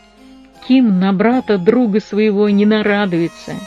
Ким 0.67 0.99
на 0.99 1.13
брата 1.13 1.57
друга 1.57 1.99
своего 1.99 2.49
не 2.49 2.65
нарадуется— 2.65 3.55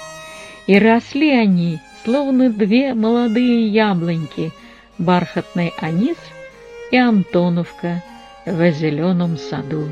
и 0.66 0.78
росли 0.78 1.30
они, 1.30 1.80
словно 2.04 2.50
две 2.50 2.94
молодые 2.94 3.66
яблоньки, 3.68 4.52
бархатный 4.98 5.72
анис 5.78 6.16
и 6.90 6.96
Антоновка 6.96 8.02
в 8.46 8.70
зеленом 8.70 9.36
саду. 9.36 9.88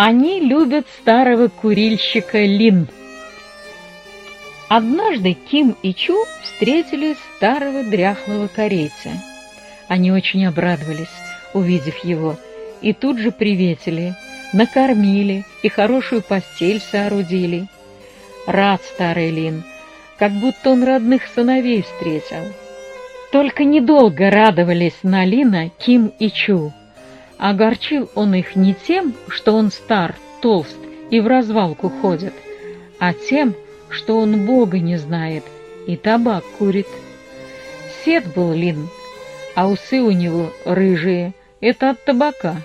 Они 0.00 0.40
любят 0.40 0.86
старого 1.00 1.48
курильщика 1.48 2.38
Лин. 2.38 2.88
Однажды 4.70 5.34
Ким 5.34 5.76
и 5.82 5.92
Чу 5.92 6.24
встретили 6.42 7.16
старого 7.36 7.82
дряхлого 7.82 8.48
корейца. 8.48 9.10
Они 9.88 10.10
очень 10.10 10.46
обрадовались, 10.46 11.08
увидев 11.52 12.02
его, 12.04 12.38
и 12.80 12.94
тут 12.94 13.18
же 13.18 13.30
приветили– 13.30 14.14
накормили 14.52 15.44
и 15.62 15.68
хорошую 15.68 16.22
постель 16.22 16.80
соорудили. 16.80 17.66
Рад 18.46 18.82
старый 18.82 19.30
Лин, 19.30 19.64
как 20.18 20.32
будто 20.32 20.70
он 20.70 20.84
родных 20.84 21.22
сыновей 21.34 21.82
встретил. 21.82 22.44
Только 23.30 23.64
недолго 23.64 24.30
радовались 24.30 24.98
на 25.02 25.24
Лина 25.24 25.70
Ким 25.78 26.12
и 26.18 26.30
Чу. 26.30 26.72
Огорчил 27.38 28.10
он 28.14 28.34
их 28.34 28.56
не 28.56 28.74
тем, 28.74 29.14
что 29.28 29.54
он 29.54 29.70
стар, 29.70 30.16
толст 30.42 30.76
и 31.10 31.20
в 31.20 31.26
развалку 31.28 31.88
ходит, 31.88 32.34
а 32.98 33.14
тем, 33.14 33.54
что 33.88 34.18
он 34.18 34.44
Бога 34.44 34.80
не 34.80 34.96
знает 34.96 35.44
и 35.86 35.96
табак 35.96 36.44
курит. 36.58 36.88
Сед 38.04 38.26
был 38.34 38.52
Лин, 38.52 38.88
а 39.54 39.68
усы 39.68 40.00
у 40.00 40.10
него 40.10 40.52
рыжие, 40.64 41.32
это 41.60 41.90
от 41.90 42.04
табака. 42.04 42.56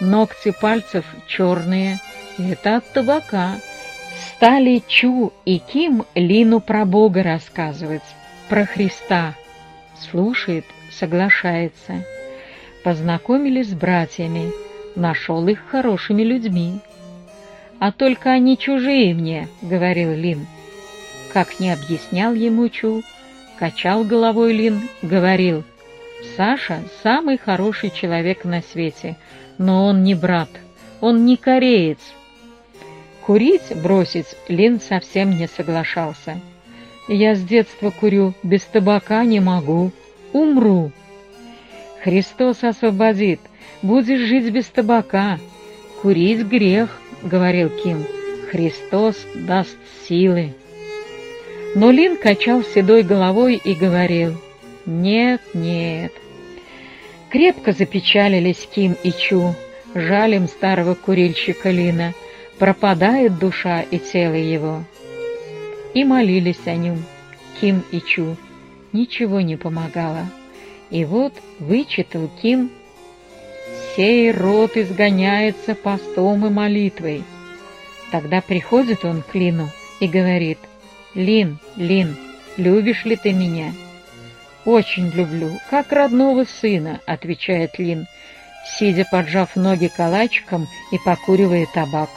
Ногти 0.00 0.52
пальцев 0.60 1.04
черные, 1.26 1.98
это 2.38 2.76
от 2.76 2.92
табака. 2.92 3.56
Стали 4.36 4.82
Чу 4.86 5.32
и 5.44 5.58
Ким 5.58 6.04
Лину 6.14 6.60
про 6.60 6.84
Бога 6.84 7.22
рассказывать, 7.22 8.02
про 8.48 8.64
Христа. 8.64 9.34
Слушает, 10.10 10.64
соглашается. 10.90 12.04
Познакомились 12.84 13.70
с 13.70 13.74
братьями, 13.74 14.52
нашел 14.94 15.48
их 15.48 15.58
хорошими 15.70 16.22
людьми. 16.22 16.80
«А 17.80 17.90
только 17.92 18.30
они 18.30 18.58
чужие 18.58 19.14
мне»,— 19.14 19.48
говорил 19.62 20.12
Лин. 20.12 20.46
Как 21.32 21.58
не 21.58 21.72
объяснял 21.72 22.34
ему 22.34 22.68
Чу, 22.68 23.02
качал 23.58 24.04
головой 24.04 24.52
Лин, 24.52 24.82
говорил, 25.00 25.64
«Саша— 26.36 26.82
самый 27.02 27.38
хороший 27.38 27.88
человек 27.88 28.44
на 28.44 28.60
свете, 28.60 29.16
но 29.56 29.86
он 29.86 30.04
не 30.04 30.14
брат, 30.14 30.50
он 31.00 31.24
не 31.24 31.38
кореец. 31.38 31.98
Курить 33.22 33.74
бросить 33.82 34.36
Лин 34.48 34.78
совсем 34.78 35.30
не 35.30 35.48
соглашался. 35.48 36.38
Я 37.08 37.34
с 37.34 37.40
детства 37.40 37.90
курю, 37.90 38.34
без 38.42 38.62
табака 38.62 39.24
не 39.24 39.40
могу, 39.40 39.90
умру. 40.34 40.92
Христос 42.04 42.62
освободит, 42.62 43.40
будешь 43.80 44.28
жить 44.28 44.52
без 44.52 44.66
табака. 44.66 45.38
Курить 46.02 46.46
грех, 46.46 47.00
говорил 47.22 47.70
Ким, 47.70 48.04
Христос 48.50 49.16
даст 49.34 49.78
силы. 50.06 50.52
Но 51.74 51.90
Лин 51.90 52.18
качал 52.18 52.62
седой 52.62 53.04
головой 53.04 53.56
и 53.56 53.72
говорил, 53.72 54.38
«Нет, 54.84 55.40
нет, 55.54 56.12
Крепко 57.30 57.72
запечалились 57.72 58.68
Ким 58.70 58.96
и 59.02 59.10
Чу, 59.10 59.54
жалем 59.94 60.46
старого 60.46 60.94
курильщика 60.94 61.70
Лина, 61.70 62.12
пропадает 62.58 63.38
душа 63.38 63.80
и 63.80 63.98
тело 63.98 64.34
его. 64.34 64.84
И 65.94 66.04
молились 66.04 66.66
о 66.66 66.74
нем, 66.74 67.02
Ким 67.58 67.82
и 67.90 68.02
Чу, 68.02 68.36
ничего 68.92 69.40
не 69.40 69.56
помогало. 69.56 70.28
И 70.94 71.04
вот 71.04 71.32
вычитал 71.58 72.30
Ким 72.40 72.70
«Сей 73.96 74.30
род 74.30 74.76
изгоняется 74.76 75.74
постом 75.74 76.46
и 76.46 76.50
молитвой». 76.50 77.24
Тогда 78.12 78.40
приходит 78.40 79.04
он 79.04 79.22
к 79.22 79.34
Лину 79.34 79.70
и 79.98 80.06
говорит 80.06 80.58
«Лин, 81.16 81.58
Лин, 81.74 82.16
любишь 82.56 83.04
ли 83.04 83.16
ты 83.16 83.32
меня?» 83.32 83.72
«Очень 84.64 85.10
люблю, 85.10 85.58
как 85.68 85.90
родного 85.90 86.44
сына»,— 86.44 87.00
отвечает 87.06 87.76
Лин, 87.76 88.06
сидя 88.78 89.04
поджав 89.10 89.56
ноги 89.56 89.88
калачиком 89.88 90.68
и 90.92 90.98
покуривая 91.04 91.66
табак. 91.74 92.10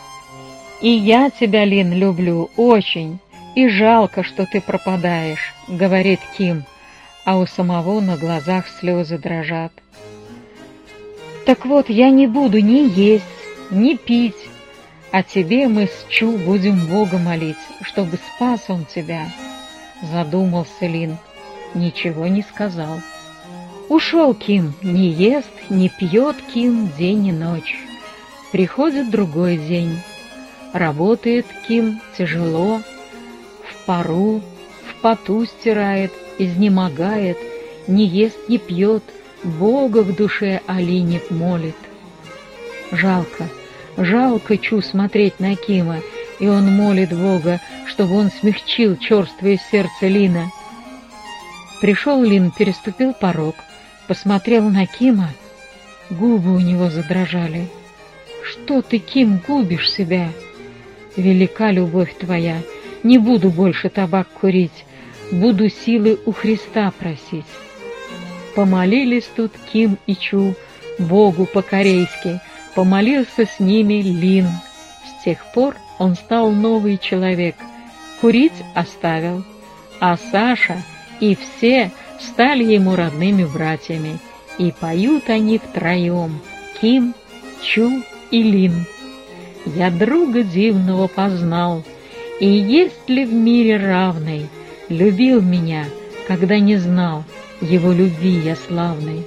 «И 0.83 0.89
я 0.89 1.31
тебя, 1.31 1.65
Лин, 1.65 1.93
люблю, 1.93 2.51
очень, 2.55 3.17
и 3.55 3.69
жалко, 3.69 4.21
что 4.21 4.45
ты 4.45 4.61
пропадаешь»,— 4.61 5.55
говорит 5.67 6.19
Ким, 6.37 6.63
а 7.27 7.35
у 7.35 7.45
самого 7.45 7.99
на 7.99 8.15
глазах 8.15 8.69
слезы 8.79 9.17
дрожат. 9.17 9.73
«Так 11.45 11.65
вот, 11.65 11.89
я 11.89 12.09
не 12.09 12.25
буду 12.25 12.59
ни 12.61 12.89
есть, 12.97 13.25
ни 13.69 13.95
пить, 13.95 14.47
а 15.11 15.23
тебе 15.23 15.67
мы 15.67 15.87
с 15.87 16.05
Чу 16.07 16.37
будем 16.37 16.87
Бога 16.87 17.17
молить, 17.17 17.57
чтобы 17.81 18.15
спас 18.15 18.69
он 18.69 18.85
тебя»,— 18.85 19.25
задумался 20.01 20.87
Лин, 20.87 21.17
ничего 21.73 22.27
не 22.27 22.43
сказал. 22.43 23.01
Ушел 23.89 24.33
Ким, 24.33 24.73
не 24.81 25.09
ест, 25.09 25.51
не 25.69 25.89
пьет 25.89 26.37
Ким 26.53 26.89
день 26.97 27.27
и 27.27 27.33
ночь. 27.33 27.77
Приходит 28.53 29.11
другой 29.11 29.57
день. 29.57 29.99
Работает 30.71 31.45
Ким 31.67 31.99
тяжело, 32.17 32.81
в 33.69 33.85
пару, 33.85 34.39
в 34.89 35.01
поту 35.01 35.45
стирает, 35.45 36.13
изнемогает, 36.37 37.37
не 37.87 38.05
ест, 38.05 38.37
не 38.47 38.57
пьет, 38.57 39.03
Бога 39.43 39.99
в 39.99 40.15
душе 40.15 40.61
Алине 40.65 41.21
молит. 41.29 41.75
Жалко, 42.91 43.47
жалко 43.97 44.57
Чу 44.57 44.81
смотреть 44.81 45.39
на 45.39 45.55
Кима, 45.55 45.99
и 46.39 46.47
он 46.47 46.71
молит 46.71 47.13
Бога, 47.13 47.59
чтобы 47.85 48.15
он 48.15 48.31
смягчил 48.31 48.97
черствое 48.97 49.59
сердце 49.71 50.07
Лина. 50.07 50.51
Пришел 51.81 52.23
Лин, 52.23 52.51
переступил 52.51 53.13
порог, 53.13 53.55
посмотрел 54.07 54.69
на 54.69 54.85
Кима, 54.85 55.29
губы 56.09 56.55
у 56.55 56.59
него 56.59 56.89
задрожали. 56.89 57.67
«Что 58.43 58.81
ты, 58.81 58.99
Ким, 58.99 59.41
губишь 59.45 59.91
себя?» 59.91 60.29
«Велика 61.17 61.71
любовь 61.71 62.15
твоя, 62.17 62.61
не 63.03 63.17
буду 63.17 63.49
больше 63.49 63.89
табак 63.89 64.27
курить, 64.29 64.85
буду 65.31 65.69
силы 65.69 66.19
у 66.25 66.31
Христа 66.31 66.91
просить». 66.97 67.45
Помолились 68.55 69.29
тут 69.35 69.51
Ким 69.71 69.99
и 70.07 70.15
Чу, 70.15 70.55
Богу 70.97 71.45
по-корейски, 71.45 72.41
помолился 72.73 73.45
с 73.45 73.59
ними 73.59 74.01
Лин. 74.01 74.47
С 75.05 75.23
тех 75.23 75.45
пор 75.53 75.75
он 75.99 76.15
стал 76.15 76.49
новый 76.51 76.97
человек, 76.97 77.55
курить 78.19 78.63
оставил, 78.73 79.43
а 79.99 80.17
Саша 80.31 80.81
и 81.19 81.35
все 81.35 81.91
стали 82.19 82.63
ему 82.63 82.95
родными 82.95 83.45
братьями, 83.45 84.17
и 84.57 84.71
поют 84.71 85.29
они 85.29 85.59
втроем— 85.59 86.39
Ким, 86.81 87.13
Чу 87.61 88.03
и 88.31 88.41
Лин. 88.41 88.85
Я 89.65 89.91
друга 89.91 90.41
дивного 90.41 91.07
познал, 91.07 91.83
и 92.39 92.47
есть 92.47 93.07
ли 93.07 93.23
в 93.23 93.33
мире 93.33 93.77
равный, 93.77 94.49
любил 94.89 95.41
меня, 95.41 95.85
когда 96.27 96.59
не 96.59 96.77
знал 96.77 97.23
его 97.61 97.91
любви 97.91 98.39
я 98.39 98.55
славной. 98.55 99.23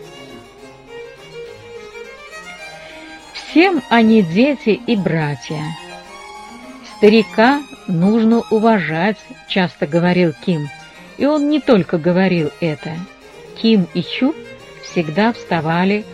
Всем 3.32 3.82
они 3.90 4.22
дети 4.22 4.80
и 4.86 4.96
братья. 4.96 5.62
Старика 6.96 7.62
нужно 7.88 8.42
уважать, 8.50 9.18
часто 9.48 9.86
говорил 9.86 10.32
Ким, 10.44 10.68
и 11.18 11.26
он 11.26 11.48
не 11.48 11.60
только 11.60 11.98
говорил 11.98 12.50
это. 12.60 12.92
Ким 13.60 13.88
и 13.94 14.02
Чу 14.02 14.34
всегда 14.82 15.32
вставали, 15.32 16.04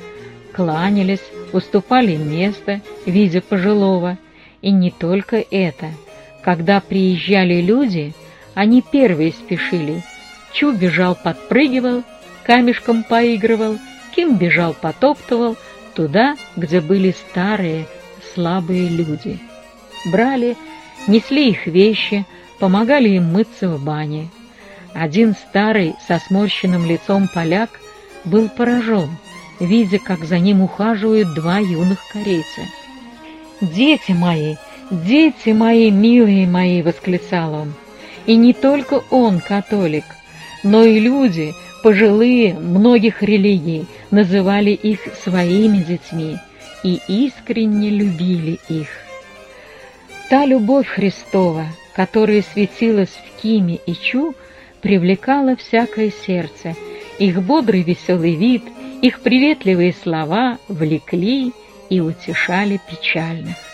кланялись, 0.52 1.22
уступали 1.52 2.16
место, 2.16 2.80
видя 3.04 3.40
пожилого. 3.40 4.18
И 4.62 4.70
не 4.70 4.90
только 4.90 5.44
это. 5.50 5.90
Когда 6.42 6.80
приезжали 6.80 7.61
люди, 7.61 8.14
они 8.57 8.81
первые 8.81 9.33
спешили. 9.33 10.03
Чу 10.53 10.73
бежал, 10.73 11.14
подпрыгивал, 11.14 12.03
камешком 12.42 13.05
поигрывал, 13.05 13.79
Ким 14.14 14.38
бежал, 14.38 14.73
потоптывал, 14.73 15.59
туда, 15.95 16.37
где 16.57 16.81
были 16.81 17.11
старые, 17.11 17.87
слабые 18.33 18.88
люди. 18.88 19.38
Брали, 20.07 20.57
несли 21.07 21.51
их 21.51 21.66
вещи, 21.66 22.25
помогали 22.59 23.11
им 23.11 23.25
мыться 23.25 23.69
в 23.69 23.85
бане. 23.85 24.31
Один 24.95 25.35
старый 25.35 25.95
со 26.09 26.19
сморщенным 26.19 26.87
лицом 26.87 27.29
поляк 27.29 27.69
был 28.25 28.49
поражен, 28.49 29.11
видя, 29.61 29.99
как 29.99 30.25
за 30.25 30.38
ним 30.38 30.62
ухаживают 30.62 31.35
два 31.35 31.59
юных 31.59 31.99
корейца. 32.11 32.62
«Дети 33.61 34.12
мои, 34.12 34.57
дети 34.90 35.51
мои, 35.51 35.90
милые 35.90 36.47
мои!»— 36.47 36.81
восклицал 36.83 37.53
он. 37.53 37.75
И 38.26 38.36
не 38.36 38.52
только 38.52 39.02
он 39.10 39.40
католик, 39.40 40.04
но 40.64 40.82
и 40.82 40.98
люди, 40.98 41.54
пожилые 41.82 42.54
многих 42.54 43.22
религий, 43.22 43.86
называли 44.10 44.70
их 44.70 45.00
своими 45.22 45.78
детьми 45.78 46.36
и 46.82 47.00
искренне 47.06 47.90
любили 47.90 48.58
их. 48.68 48.88
Та 50.28 50.44
любовь 50.44 50.88
Христова, 50.88 51.66
которая 51.94 52.42
светилась 52.42 53.10
в 53.10 53.40
Киме 53.40 53.78
и 53.86 53.94
Чу, 53.94 54.34
привлекала 54.82 55.54
всякое 55.54 56.12
сердце, 56.26 56.74
их 57.18 57.40
бодрый 57.42 57.82
веселый 57.82 58.34
вид, 58.34 58.64
их 59.02 59.20
приветливые 59.20 59.94
слова 60.02 60.58
влекли 60.68 61.52
и 61.90 62.00
утешали 62.00 62.80
печальных. 62.90 63.65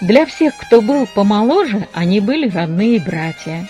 Для 0.00 0.24
всех, 0.24 0.56
кто 0.56 0.80
был 0.80 1.06
помоложе, 1.06 1.86
они 1.92 2.20
были 2.20 2.48
родные 2.48 3.00
братья. 3.00 3.68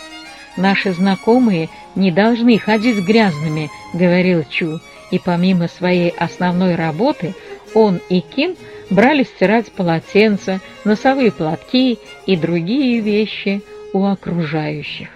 «Наши 0.56 0.92
знакомые 0.92 1.68
не 1.94 2.10
должны 2.10 2.58
ходить 2.58 3.04
грязными»,— 3.04 3.70
говорил 3.94 4.44
Чу, 4.48 4.80
и 5.10 5.18
помимо 5.18 5.68
своей 5.68 6.10
основной 6.10 6.76
работы 6.76 7.34
он 7.74 8.00
и 8.08 8.20
Ким 8.20 8.56
брали 8.90 9.24
стирать 9.24 9.72
полотенца, 9.72 10.60
носовые 10.84 11.32
платки 11.32 11.98
и 12.26 12.36
другие 12.36 13.00
вещи 13.00 13.62
у 13.92 14.04
окружающих. 14.04 15.08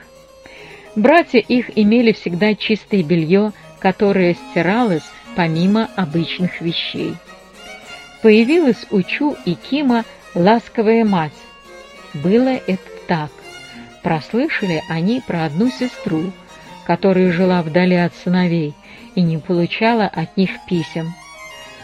Братья 0.96 1.38
их 1.38 1.76
имели 1.76 2.12
всегда 2.12 2.54
чистое 2.54 3.02
белье, 3.02 3.52
которое 3.80 4.34
стиралось 4.34 5.02
помимо 5.36 5.90
обычных 5.96 6.60
вещей. 6.60 7.14
Появилась 8.22 8.86
у 8.90 9.02
Чу 9.02 9.36
и 9.44 9.54
Кима 9.54 10.04
ласковая 10.34 11.04
мать. 11.04 11.32
Было 12.12 12.48
это 12.66 12.90
так. 13.06 13.30
Прослышали 14.02 14.82
они 14.88 15.22
про 15.26 15.44
одну 15.46 15.70
сестру, 15.70 16.32
которая 16.86 17.32
жила 17.32 17.62
вдали 17.62 17.94
от 17.94 18.14
сыновей 18.14 18.74
и 19.14 19.22
не 19.22 19.38
получала 19.38 20.04
от 20.04 20.36
них 20.36 20.50
писем. 20.68 21.14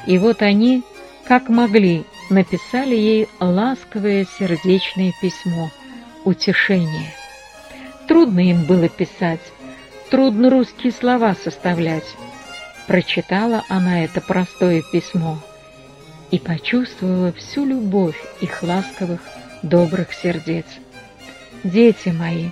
И 0.07 0.19
вот 0.19 0.43
они, 0.43 0.83
как 1.25 1.49
могли, 1.49 2.05
написали 2.29 2.95
ей 2.95 3.29
ласковое 3.39 4.27
сердечное 4.39 5.13
письмо, 5.21 5.71
утешение. 6.25 7.13
Трудно 8.07 8.41
им 8.41 8.65
было 8.65 8.89
писать, 8.89 9.41
трудно 10.11 10.51
русские 10.51 10.93
слова 10.93 11.35
составлять. 11.35 12.17
Прочитала 12.87 13.63
она 13.69 14.05
это 14.05 14.21
простое 14.21 14.83
письмо 14.93 15.39
и 16.31 16.39
почувствовала 16.39 17.33
всю 17.33 17.65
любовь 17.65 18.17
их 18.41 18.63
ласковых, 18.63 19.21
добрых 19.63 20.13
сердец. 20.13 20.67
«Дети 21.65 22.09
мои, 22.09 22.51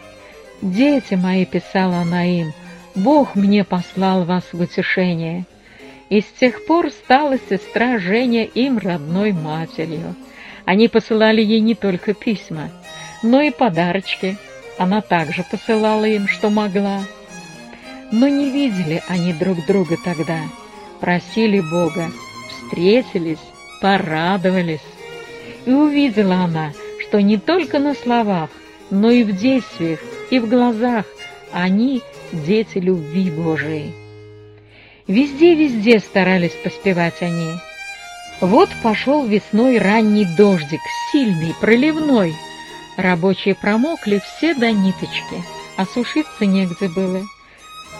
дети 0.61 1.15
мои»,— 1.15 1.45
писала 1.47 1.99
она 1.99 2.25
им,— 2.25 2.53
«Бог 2.95 3.35
мне 3.35 3.65
послал 3.65 4.25
вас 4.25 4.45
в 4.53 4.61
утешение». 4.61 5.47
И 6.09 6.23
с 6.23 6.27
тех 6.41 6.65
пор 6.67 6.91
стала 6.91 7.37
сестра 7.51 7.99
Женя 7.99 8.45
им 8.45 8.79
родной 8.79 9.33
матерью. 9.33 10.15
Они 10.65 10.89
посылали 10.89 11.43
ей 11.43 11.61
не 11.61 11.75
только 11.75 12.15
письма, 12.15 12.71
но 13.23 13.43
и 13.43 13.51
подарочки— 13.51 14.39
она 14.79 15.01
также 15.01 15.43
посылала 15.43 16.05
им, 16.05 16.29
что 16.29 16.51
могла. 16.51 17.01
Но 18.13 18.29
не 18.29 18.49
видели 18.49 19.03
они 19.09 19.33
друг 19.33 19.67
друга 19.67 19.97
тогда, 20.03 20.39
просили 21.01 21.61
Бога, 21.61 22.11
встретились, 22.49 23.43
порадовались. 23.81 24.81
И 25.67 25.71
увидела 25.71 26.37
она, 26.37 26.73
что 27.01 27.21
не 27.21 27.37
только 27.37 27.79
на 27.79 27.95
словах, 27.95 28.51
но 28.91 29.11
и 29.11 29.25
в 29.25 29.37
действиях, 29.37 30.01
и 30.31 30.39
в 30.39 30.49
глазах 30.49 31.05
они 31.53 32.03
дети 32.33 32.79
любви 32.79 33.31
Божией. 33.31 33.93
Везде-везде 35.07 36.01
старались 36.01 36.53
поспевать 36.63 37.23
они. 37.23 37.51
Вот 38.41 38.69
пошел 38.83 39.25
весной 39.25 39.79
ранний 39.79 40.27
дождик, 40.37 40.81
сильный, 41.11 41.55
проливной. 41.61 42.35
Рабочие 42.97 43.55
промокли 43.55 44.21
все 44.21 44.55
до 44.55 44.71
ниточки, 44.71 45.43
а 45.77 45.87
сушиться 45.87 46.47
негде 46.47 46.89
было. 46.89 47.23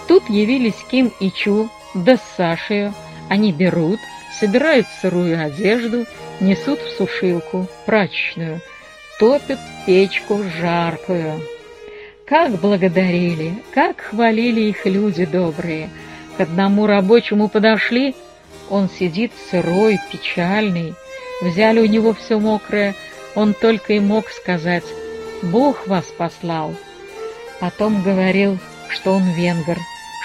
Тут 0.07 0.29
явились 0.29 0.77
Ким 0.91 1.13
и 1.21 1.31
Чу, 1.31 1.71
да 1.95 2.17
с 2.17 2.23
Сашей. 2.37 2.93
Они 3.29 3.53
берут, 3.53 4.01
собирают 4.39 4.87
сырую 5.01 5.41
одежду, 5.45 6.07
несут 6.41 6.81
в 6.81 6.97
сушилку, 6.97 7.67
прачечную, 7.87 8.61
топят 9.19 9.59
печку 9.87 10.43
жаркую. 10.61 11.41
Как 12.27 12.53
благодарили, 12.53 13.55
как 13.73 14.01
хвалили 14.01 14.61
их 14.63 14.85
люди 14.85 15.25
добрые. 15.25 15.89
К 16.37 16.43
одному 16.43 16.87
рабочему 16.87 17.49
подошли, 17.49 18.15
он 18.71 18.89
сидит 18.89 19.33
сырой, 19.51 19.99
печальный. 20.13 20.95
Взяли 21.41 21.81
у 21.81 21.87
него 21.87 22.13
все 22.13 22.39
мокрое, 22.39 22.95
он 23.35 23.55
только 23.55 23.95
и 23.95 24.01
мог 24.01 24.29
сказать 24.29 24.85
«Бог 25.43 25.87
вас 25.87 26.05
послал». 26.07 26.75
Потом 27.61 28.03
говорил, 28.03 28.59
что 28.89 29.13
он 29.13 29.23
венгер, 29.33 29.79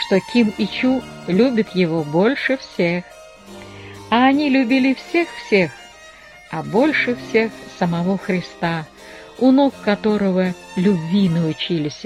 что 0.06 0.20
Ким 0.32 0.54
и 0.58 0.68
Чу 0.68 1.02
любят 1.28 1.76
его 1.76 2.04
больше 2.04 2.58
всех. 2.58 3.06
А 4.16 4.26
они 4.26 4.48
любили 4.48 4.94
всех-всех, 4.94 5.72
а 6.52 6.62
больше 6.62 7.16
всех 7.16 7.52
самого 7.80 8.20
Христа, 8.20 8.86
у 9.40 9.50
ног 9.50 9.74
которого 9.84 10.54
любви 10.76 11.30
научились. 11.30 12.06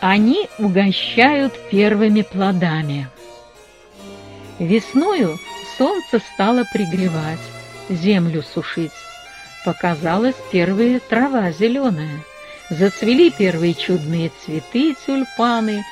Они 0.00 0.48
угощают 0.58 1.54
первыми 1.70 2.22
плодами. 2.22 3.08
Весною 4.58 5.38
солнце 5.78 6.20
стало 6.34 6.64
пригревать, 6.72 7.38
землю 7.88 8.42
сушить. 8.42 8.90
Показалась 9.64 10.34
первая 10.50 10.98
трава 10.98 11.52
зеленая. 11.52 12.24
Зацвели 12.70 13.30
первые 13.30 13.74
чудные 13.74 14.32
цветы 14.44 14.96
тюльпаны, 15.06 15.84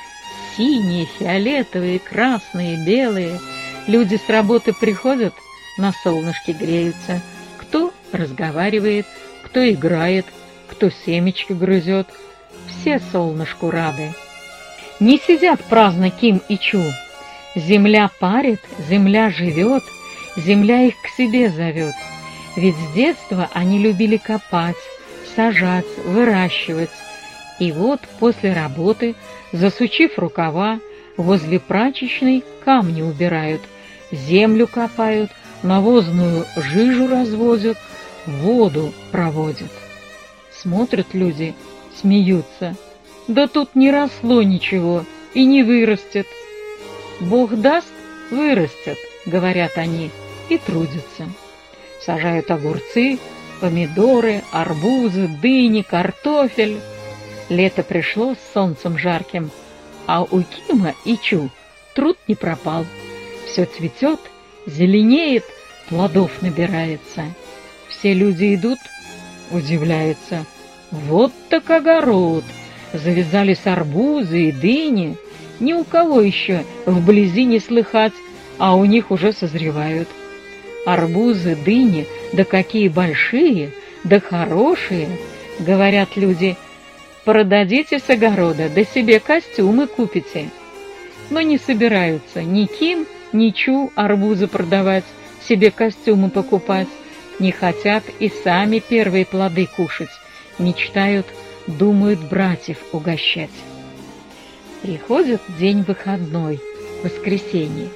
синие, 0.55 1.05
фиолетовые, 1.05 1.99
красные, 1.99 2.83
белые. 2.85 3.39
Люди 3.87 4.15
с 4.15 4.29
работы 4.29 4.73
приходят, 4.73 5.33
на 5.77 5.93
солнышке 6.03 6.53
греются. 6.53 7.21
Кто 7.57 7.93
разговаривает, 8.11 9.05
кто 9.43 9.67
играет, 9.69 10.25
кто 10.67 10.89
семечки 10.89 11.53
грызет. 11.53 12.07
Все 12.67 12.99
солнышку 13.11 13.69
рады. 13.69 14.13
Не 14.99 15.17
сидят 15.17 15.63
праздно 15.63 16.09
Ким 16.09 16.41
и 16.49 16.57
Чу. 16.57 16.83
Земля 17.55 18.09
парит, 18.19 18.59
земля 18.89 19.29
живет, 19.29 19.83
земля 20.35 20.81
их 20.81 20.95
к 21.01 21.07
себе 21.15 21.49
зовет. 21.49 21.93
Ведь 22.55 22.75
с 22.75 22.93
детства 22.93 23.49
они 23.53 23.79
любили 23.79 24.17
копать, 24.17 24.75
сажать, 25.35 25.85
выращивать. 26.05 26.89
И 27.59 27.71
вот 27.71 28.01
после 28.19 28.53
работы, 28.53 29.15
засучив 29.51 30.19
рукава, 30.19 30.79
возле 31.17 31.59
прачечной 31.59 32.43
камни 32.63 33.01
убирают, 33.01 33.61
землю 34.11 34.67
копают, 34.67 35.31
навозную 35.63 36.45
жижу 36.57 37.07
развозят, 37.07 37.77
воду 38.25 38.93
проводят. 39.11 39.71
Смотрят 40.51 41.07
люди, 41.13 41.53
смеются. 41.99 42.75
Да 43.27 43.47
тут 43.47 43.75
не 43.75 43.91
росло 43.91 44.43
ничего 44.43 45.05
и 45.33 45.45
не 45.45 45.63
вырастет. 45.63 46.27
Бог 47.19 47.55
даст, 47.55 47.91
вырастет, 48.29 48.97
говорят 49.25 49.77
они, 49.77 50.11
и 50.49 50.57
трудятся. 50.57 51.27
Сажают 52.01 52.51
огурцы, 52.51 53.17
помидоры, 53.61 54.43
арбузы, 54.51 55.27
дыни, 55.27 55.81
картофель. 55.81 56.79
Лето 57.49 57.83
пришло 57.83 58.33
с 58.33 58.53
солнцем 58.53 58.97
жарким, 58.97 59.51
а 60.07 60.23
у 60.23 60.41
Кима 60.41 60.95
и 61.05 61.17
Чу 61.17 61.49
труд 61.93 62.17
не 62.27 62.35
пропал. 62.35 62.85
Все 63.47 63.65
цветет, 63.65 64.19
зеленеет, 64.65 65.43
плодов 65.87 66.41
набирается. 66.41 67.25
Все 67.87 68.13
люди 68.13 68.55
идут, 68.55 68.79
удивляются. 69.51 70.45
Вот 70.91 71.31
так 71.49 71.69
огород! 71.69 72.43
Завязались 72.93 73.65
арбузы 73.65 74.49
и 74.49 74.51
дыни. 74.51 75.17
Ни 75.59 75.73
у 75.73 75.83
кого 75.83 76.21
еще 76.21 76.63
вблизи 76.85 77.45
не 77.45 77.59
слыхать, 77.59 78.13
а 78.57 78.75
у 78.75 78.85
них 78.85 79.11
уже 79.11 79.33
созревают. 79.33 80.07
Арбузы, 80.85 81.55
дыни, 81.55 82.07
да 82.33 82.43
какие 82.43 82.87
большие, 82.87 83.71
да 84.03 84.19
хорошие, 84.19 85.07
говорят 85.59 86.15
люди. 86.15 86.57
Продадите 87.25 87.97
с 87.97 88.07
огорода, 88.07 88.69
да 88.69 88.83
себе 88.83 89.19
костюмы 89.19 89.87
купите. 89.87 90.51
Но 91.31 91.41
не 91.41 91.57
собираются 91.57 92.43
ни 92.43 92.65
Ким, 92.65 93.07
ни 93.33 93.49
Чу 93.49 93.91
арбузы 93.95 94.47
продавать, 94.47 95.03
себе 95.47 95.71
костюмы 95.71 96.29
покупать. 96.29 96.87
Не 97.39 97.51
хотят 97.51 98.03
и 98.19 98.29
сами 98.29 98.77
первые 98.77 99.25
плоды 99.25 99.67
кушать, 99.75 100.11
мечтают, 100.59 101.25
думают 101.65 102.19
братьев 102.19 102.77
угощать. 102.91 103.49
Приходит 104.83 105.41
день 105.59 105.81
выходной, 105.81 106.61
воскресенье. 107.03 107.89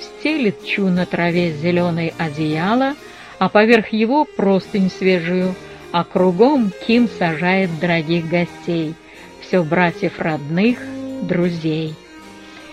Стелит 0.00 0.64
Чу 0.64 0.86
на 0.88 1.04
траве 1.04 1.52
зеленое 1.52 2.14
одеяло, 2.16 2.94
а 3.40 3.48
поверх 3.48 3.92
его 3.92 4.24
простынь 4.24 4.88
свежую, 4.88 5.56
а 5.92 6.04
кругом 6.04 6.70
Ким 6.86 7.08
сажает 7.08 7.78
дорогих 7.80 8.28
гостей, 8.28 8.94
все 9.40 9.62
братьев 9.62 10.18
родных, 10.18 10.78
друзей. 11.22 11.94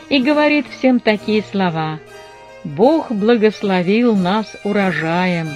И 0.10 0.20
говорит 0.22 0.66
всем 0.70 1.00
такие 1.00 1.44
слова 1.44 2.00
«Бог 2.64 3.12
благословил 3.12 4.16
нас 4.16 4.56
урожаем». 4.64 5.50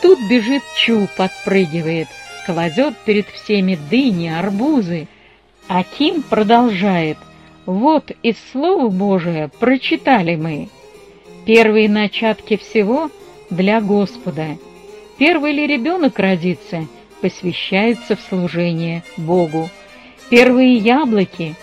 Тут 0.00 0.18
бежит 0.30 0.62
Чу, 0.76 1.08
подпрыгивает, 1.16 2.08
кладет 2.46 2.96
перед 2.98 3.26
всеми 3.28 3.78
дыни, 3.90 4.28
арбузы, 4.28 5.08
Аким 5.66 6.22
продолжает. 6.22 7.18
Вот 7.66 8.10
из 8.22 8.36
Слова 8.52 8.88
Божия 8.88 9.50
прочитали 9.60 10.36
мы. 10.36 10.70
Первые 11.44 11.90
начатки 11.90 12.56
всего 12.56 13.10
для 13.50 13.80
Господа. 13.82 14.56
Первый 15.18 15.52
ли 15.52 15.66
ребенок 15.66 16.18
родится, 16.18 16.86
посвящается 17.20 18.16
в 18.16 18.20
служение 18.20 19.02
Богу. 19.16 19.68
Первые 20.30 20.76
яблоки, 20.76 21.54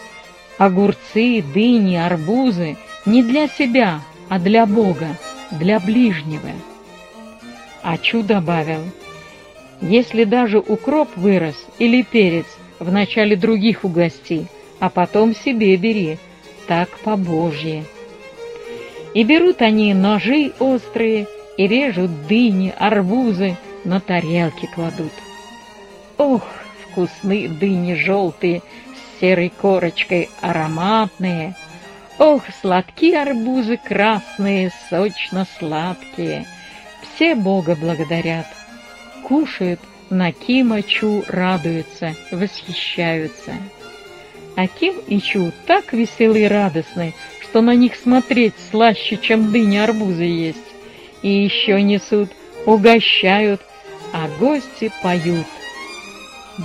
огурцы, 0.57 1.43
дыни, 1.53 1.95
арбузы 1.95 2.77
не 3.05 3.23
для 3.23 3.47
себя, 3.47 4.01
а 4.29 4.39
для 4.39 4.65
Бога, 4.65 5.17
для 5.51 5.79
ближнего. 5.79 6.51
Ачу 7.81 8.23
добавил, 8.23 8.81
если 9.81 10.23
даже 10.23 10.59
укроп 10.59 11.09
вырос 11.15 11.55
или 11.79 12.01
перец– 12.01 12.45
Вначале 12.79 13.35
других 13.35 13.83
угости, 13.83 14.47
а 14.79 14.89
потом 14.89 15.33
себе 15.33 15.75
бери, 15.77 16.17
так 16.67 16.89
по-божье. 16.99 17.85
И 19.13 19.23
берут 19.23 19.61
они 19.61 19.93
ножи 19.93 20.51
острые, 20.59 21.27
и 21.57 21.67
режут 21.67 22.27
дыни, 22.27 22.73
арбузы, 22.77 23.57
на 23.83 23.99
тарелки 23.99 24.67
кладут. 24.73 25.11
Ох, 26.17 26.43
вкусные 26.81 27.49
дыни 27.49 27.93
желтые, 27.93 28.61
с 28.93 29.19
серой 29.19 29.49
корочкой, 29.49 30.29
ароматные. 30.41 31.55
Ох, 32.17 32.43
сладкие 32.61 33.21
арбузы 33.21 33.77
красные, 33.77 34.71
сочно-сладкие. 34.89 36.45
Все 37.01 37.35
Бога 37.35 37.75
благодарят. 37.75 38.47
Кушают, 39.23 39.79
на 40.09 40.31
Кима 40.31 40.83
Чу 40.83 41.23
радуются, 41.27 42.15
восхищаются. 42.31 43.53
А 44.55 44.67
Ким 44.67 44.95
и 45.07 45.19
Чу 45.19 45.51
так 45.65 45.93
веселы 45.93 46.41
и 46.41 46.47
радостны, 46.47 47.13
что 47.41 47.61
на 47.61 47.75
них 47.75 47.95
смотреть 47.95 48.53
слаще, 48.71 49.17
чем 49.17 49.51
дыни 49.51 49.77
арбузы 49.77 50.23
есть. 50.23 50.74
И 51.25 51.43
еще 51.45 51.81
несут, 51.81 52.29
угощают, 52.67 53.59
а 54.13 54.27
гости 54.39 54.91
поют. 55.01 55.47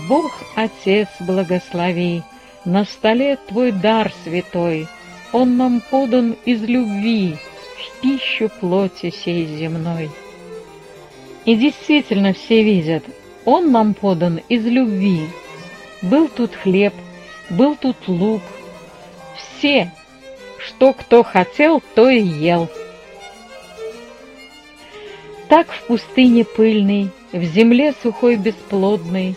Бог 0.06 0.30
Отец 0.54 1.08
благослови, 1.20 2.22
на 2.66 2.84
столе 2.84 3.38
Твой 3.48 3.72
дар 3.72 4.12
святой, 4.22 4.86
Он 5.32 5.56
нам 5.56 5.80
подан 5.80 6.36
из 6.44 6.62
любви, 6.62 7.38
в 7.78 8.02
пищу 8.02 8.50
плоти 8.60 9.08
сей 9.08 9.46
земной. 9.46 10.10
И 11.46 11.56
действительно 11.56 12.34
все 12.34 12.62
видят, 12.62 13.04
он 13.46 13.72
нам 13.72 13.94
подан 13.94 14.42
из 14.50 14.66
любви. 14.66 15.26
Был 16.02 16.28
тут 16.28 16.54
хлеб, 16.54 16.92
был 17.48 17.76
тут 17.76 17.96
лук. 18.08 18.42
все, 19.38 19.90
что 20.58 20.92
кто 20.92 21.22
хотел, 21.22 21.82
то 21.94 22.10
и 22.10 22.20
ел. 22.20 22.68
Так 25.50 25.66
в 25.72 25.82
пустыне 25.88 26.44
пыльной, 26.44 27.10
в 27.32 27.42
земле 27.42 27.92
сухой 28.02 28.36
бесплодной, 28.36 29.34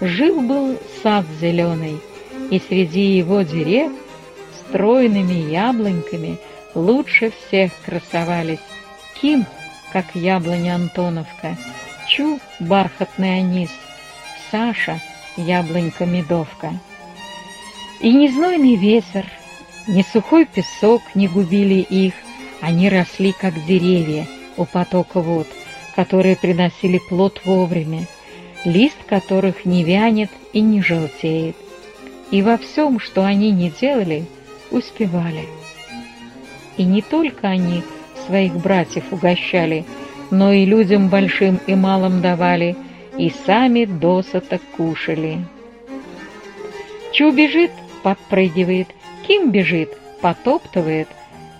Жил-был 0.00 0.78
сад 1.02 1.24
зеленый, 1.40 1.98
и 2.50 2.60
среди 2.60 3.16
его 3.16 3.42
дерев 3.42 3.90
Стройными 4.60 5.50
яблоньками 5.50 6.38
лучше 6.76 7.32
всех 7.32 7.72
красовались 7.84 8.60
Ким, 9.20 9.44
как 9.92 10.04
яблоня 10.14 10.76
Антоновка, 10.76 11.56
Чу— 12.08 12.38
бархатный 12.60 13.38
анис, 13.38 13.70
Саша— 14.52 15.00
яблонька-медовка. 15.36 16.78
И 18.00 18.12
ни 18.12 18.28
знойный 18.28 18.76
ветер, 18.76 19.26
ни 19.88 20.02
сухой 20.12 20.44
песок 20.44 21.02
не 21.16 21.26
губили 21.26 21.80
их, 21.80 22.14
Они 22.60 22.88
росли, 22.88 23.32
как 23.32 23.52
деревья 23.66 24.28
у 24.56 24.64
потока 24.64 25.20
вод, 25.20 25.46
Которые 25.94 26.36
приносили 26.36 26.98
плод 26.98 27.40
вовремя, 27.46 28.06
лист 28.66 28.98
которых 29.08 29.64
не 29.64 29.82
вянет 29.82 30.30
и 30.52 30.60
не 30.60 30.82
желтеет. 30.82 31.56
И 32.30 32.42
во 32.42 32.58
всем, 32.58 33.00
что 33.00 33.24
они 33.24 33.50
не 33.50 33.70
делали, 33.70 34.26
успевали. 34.70 35.46
И 36.76 36.84
не 36.84 37.00
только 37.00 37.48
они 37.48 37.82
своих 38.26 38.52
братьев 38.52 39.04
угощали, 39.10 39.86
но 40.30 40.52
и 40.52 40.66
людям 40.66 41.08
большим 41.08 41.60
и 41.66 41.74
малым 41.74 42.20
давали, 42.20 42.76
и 43.16 43.32
сами 43.46 43.86
досыта 43.86 44.60
кушали. 44.76 45.38
Чу 47.12 47.30
бежит, 47.30 47.70
подпрыгивает, 48.02 48.88
Ким 49.26 49.50
бежит, 49.50 49.96
потоптывает. 50.20 51.08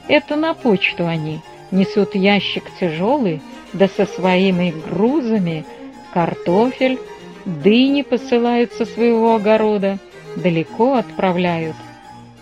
Это 0.09 0.37
на 0.37 0.53
почту 0.53 1.07
они 1.07 1.41
несут 1.70 2.14
ящик 2.14 2.64
тяжелый, 2.79 3.42
да 3.72 3.88
со 3.88 4.07
своими 4.07 4.74
грузами 4.88 5.64
картофель, 6.12 6.98
дыни 7.44 8.02
посылают 8.02 8.72
со 8.72 8.85
своего 8.85 9.35
огорода, 9.35 9.98
далеко 10.37 10.94
отправляют. 10.94 11.76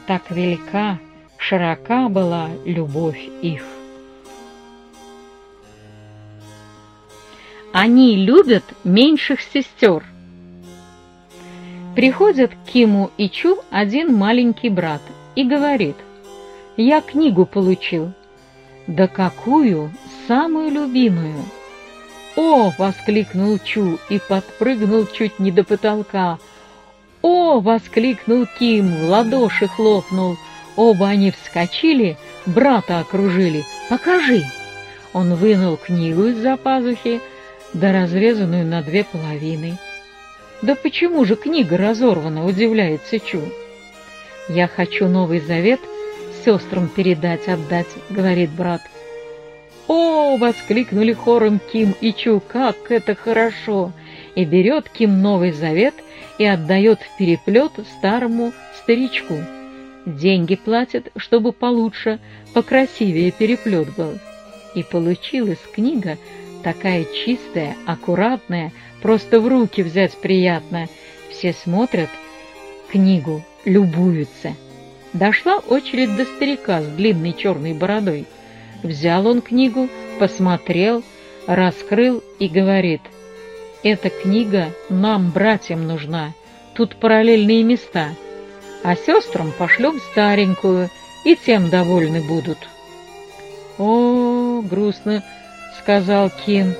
Так 0.06 0.30
велика, 0.30 0.98
широка 1.38 2.08
была 2.08 2.48
любовь 2.64 3.20
их. 3.42 3.64
Они 7.72 8.14
любят 8.16 8.62
меньших 8.84 9.40
сестер. 9.40 10.04
Приходит 11.96 12.52
к 12.52 12.70
Киму 12.70 13.10
Чу 13.32 13.58
один 13.70 14.14
маленький 14.14 14.68
брат 14.68 15.02
и 15.34 15.42
говорит, 15.42 15.96
«Я 16.76 17.00
книгу 17.00 17.46
получил». 17.46 18.12
«Да 18.86 19.08
какую? 19.08 19.92
Самую 20.28 20.70
любимую!» 20.70 21.44
«О!»— 22.36 22.72
воскликнул 22.78 23.58
Чу 23.58 23.98
и 24.10 24.18
подпрыгнул 24.18 25.06
чуть 25.06 25.38
не 25.38 25.50
до 25.50 25.64
потолка. 25.64 26.38
«О!»— 27.22 27.60
воскликнул 27.62 28.46
Ким, 28.58 28.94
в 28.94 29.08
ладоши 29.08 29.68
хлопнул. 29.68 30.36
Оба 30.76 31.08
они 31.08 31.30
вскочили, 31.30 32.18
брата 32.44 32.98
окружили. 32.98 33.64
«Покажи!» 33.88 34.42
Он 35.12 35.34
вынул 35.34 35.76
книгу 35.76 36.26
из-за 36.26 36.56
пазухи, 36.56 37.20
да 37.72 37.92
разрезанную 37.92 38.66
на 38.66 38.82
две 38.82 39.04
половины. 39.04 39.78
«Да 40.60 40.74
почему 40.74 41.24
же 41.24 41.36
книга 41.36 41.78
разорвана?»— 41.78 42.44
удивляется 42.46 43.20
Чу. 43.20 43.42
«Я 44.48 44.66
хочу 44.66 45.08
Новый 45.08 45.40
Завет 45.40 45.80
сестрам 46.44 46.88
передать, 46.88 47.48
отдать»,— 47.48 47.86
говорит 48.10 48.50
брат. 48.50 48.82
«О!»— 49.88 50.36
воскликнули 50.38 51.12
хором 51.12 51.60
Ким 51.72 51.94
и 52.00 52.12
Чу, 52.12 52.42
«как 52.46 52.90
это 52.90 53.14
хорошо!» 53.14 53.92
И 54.34 54.44
берет 54.44 54.88
Ким 54.88 55.22
Новый 55.22 55.52
Завет 55.52 55.94
и 56.38 56.44
отдает 56.44 57.00
в 57.00 57.16
переплет 57.16 57.72
старому 57.98 58.52
старичку. 58.82 59.34
Деньги 60.06 60.56
платят, 60.56 61.10
чтобы 61.16 61.52
получше, 61.52 62.18
покрасивее 62.52 63.30
переплет 63.30 63.94
был. 63.94 64.18
И 64.74 64.82
получилась 64.82 65.60
книга 65.72 66.18
такая 66.62 67.04
чистая, 67.04 67.76
аккуратная, 67.86 68.72
просто 69.02 69.40
в 69.40 69.46
руки 69.46 69.82
взять 69.82 70.16
приятно. 70.16 70.88
Все 71.30 71.52
смотрят 71.52 72.10
книгу, 72.90 73.44
любуются. 73.64 74.54
Дошла 75.14 75.58
очередь 75.58 76.16
до 76.16 76.24
старика 76.24 76.82
с 76.82 76.86
длинной 76.86 77.32
черной 77.32 77.72
бородой. 77.72 78.26
Взял 78.82 79.26
он 79.28 79.42
книгу, 79.42 79.88
посмотрел, 80.18 81.04
раскрыл 81.46 82.22
и 82.40 82.48
говорит, 82.48 83.00
«Эта 83.84 84.10
книга 84.10 84.70
нам, 84.90 85.30
братьям, 85.30 85.86
нужна, 85.86 86.32
тут 86.74 86.96
параллельные 86.96 87.62
места, 87.62 88.08
а 88.82 88.96
сестрам 88.96 89.52
пошлем 89.56 90.00
старенькую, 90.10 90.90
и 91.24 91.36
тем 91.36 91.70
довольны 91.70 92.20
будут». 92.20 92.58
«О, 93.78 94.62
грустно»,— 94.62 95.22
сказал 95.80 96.30
Кин. 96.44 96.74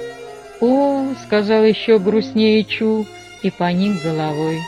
«О»,— 0.61 1.07
сказал 1.25 1.63
еще 1.65 2.01
грустнее 2.01 2.65
Чу, 2.65 3.07
и 3.43 3.51
поник 3.51 4.03
головой. 4.03 4.59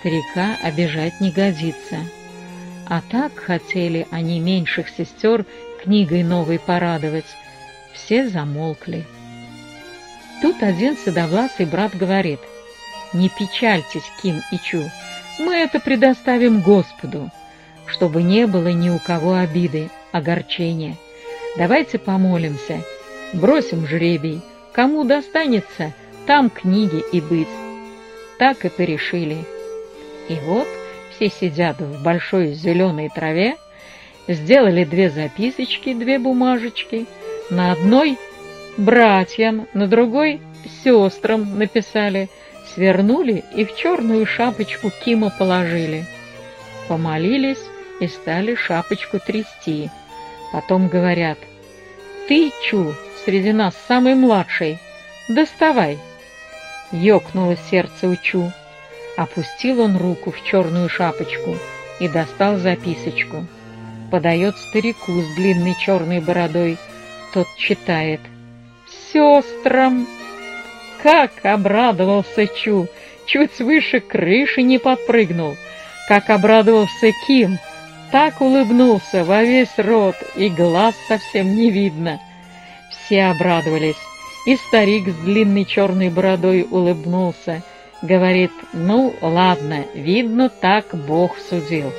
Старика 0.00 0.56
обижать 0.62 1.20
не 1.20 1.30
годится. 1.30 1.98
А 2.92 3.00
так 3.10 3.32
хотели 3.38 4.06
они 4.10 4.38
меньших 4.38 4.90
сестер 4.90 5.46
книгой 5.82 6.22
новой 6.22 6.58
порадовать. 6.58 7.24
Все 7.94 8.28
замолкли. 8.28 9.06
Тут 10.42 10.62
один 10.62 10.98
седовласый 10.98 11.64
брат 11.64 11.96
говорит, 11.96 12.40
«Не 13.14 13.30
печальтесь, 13.30 14.04
Ким 14.20 14.42
и 14.52 14.58
Чу, 14.58 14.82
мы 15.38 15.54
это 15.54 15.80
предоставим 15.80 16.60
Господу, 16.60 17.30
чтобы 17.86 18.22
не 18.22 18.46
было 18.46 18.68
ни 18.68 18.90
у 18.90 18.98
кого 18.98 19.36
обиды, 19.36 19.88
огорчения. 20.12 20.98
Давайте 21.56 21.98
помолимся, 21.98 22.82
бросим 23.32 23.86
жребий, 23.86 24.42
кому 24.74 25.04
достанется, 25.04 25.94
там 26.26 26.50
книги 26.50 27.02
и 27.10 27.22
быть». 27.22 27.48
Так 28.38 28.66
и 28.66 28.68
порешили. 28.68 29.46
И 30.28 30.34
вот 30.44 30.68
все 31.28 31.46
сидят 31.46 31.80
в 31.80 32.02
большой 32.02 32.54
зеленой 32.54 33.08
траве, 33.08 33.56
Сделали 34.28 34.84
две 34.84 35.10
записочки, 35.10 35.94
две 35.94 36.16
бумажечки. 36.20 37.06
На 37.50 37.72
одной 37.72 38.16
братьям, 38.76 39.66
на 39.74 39.88
другой 39.88 40.40
сестрам 40.84 41.58
написали, 41.58 42.30
свернули 42.72 43.42
и 43.56 43.64
в 43.64 43.74
черную 43.74 44.24
шапочку 44.24 44.92
Кима 45.04 45.34
положили. 45.36 46.06
Помолились 46.86 47.64
и 47.98 48.06
стали 48.06 48.54
шапочку 48.54 49.18
трясти. 49.18 49.90
Потом 50.52 50.86
говорят, 50.86 51.38
«Ты, 52.28 52.52
Чу, 52.62 52.94
среди 53.24 53.50
нас 53.50 53.74
самый 53.88 54.14
младший, 54.14 54.78
доставай!» 55.28 55.98
Ёкнуло 56.92 57.56
сердце 57.56 58.06
у 58.06 58.14
Чу. 58.14 58.52
Опустил 59.22 59.80
он 59.80 59.96
руку 59.96 60.32
в 60.32 60.42
черную 60.42 60.88
шапочку 60.88 61.56
и 62.00 62.08
достал 62.08 62.56
записочку 62.56 63.46
подает 64.12 64.58
старику 64.58 65.22
с 65.22 65.36
длинной 65.36 65.74
черной 65.74 66.20
бородой. 66.20 66.76
Тот 67.32 67.46
читает. 67.56 68.20
«Сестрам!» 69.10 70.06
Как 71.02 71.32
обрадовался 71.44 72.46
Чу! 72.46 72.88
Чуть 73.24 73.58
выше 73.60 74.00
крыши 74.00 74.62
не 74.62 74.78
подпрыгнул. 74.78 75.56
Как 76.08 76.28
обрадовался 76.28 77.12
Ким! 77.26 77.58
Так 78.10 78.42
улыбнулся 78.42 79.24
во 79.24 79.42
весь 79.42 79.78
рот, 79.78 80.16
и 80.36 80.50
глаз 80.50 80.94
совсем 81.08 81.56
не 81.56 81.70
видно. 81.70 82.20
Все 82.90 83.24
обрадовались, 83.24 83.96
и 84.46 84.56
старик 84.56 85.08
с 85.08 85.14
длинной 85.24 85.64
черной 85.64 86.10
бородой 86.10 86.66
улыбнулся. 86.70 87.62
Говорит, 88.02 88.50
ну 88.72 89.14
ладно, 89.20 89.84
видно, 89.94 90.48
так 90.48 90.86
Бог 90.92 91.38
судил. 91.38 91.92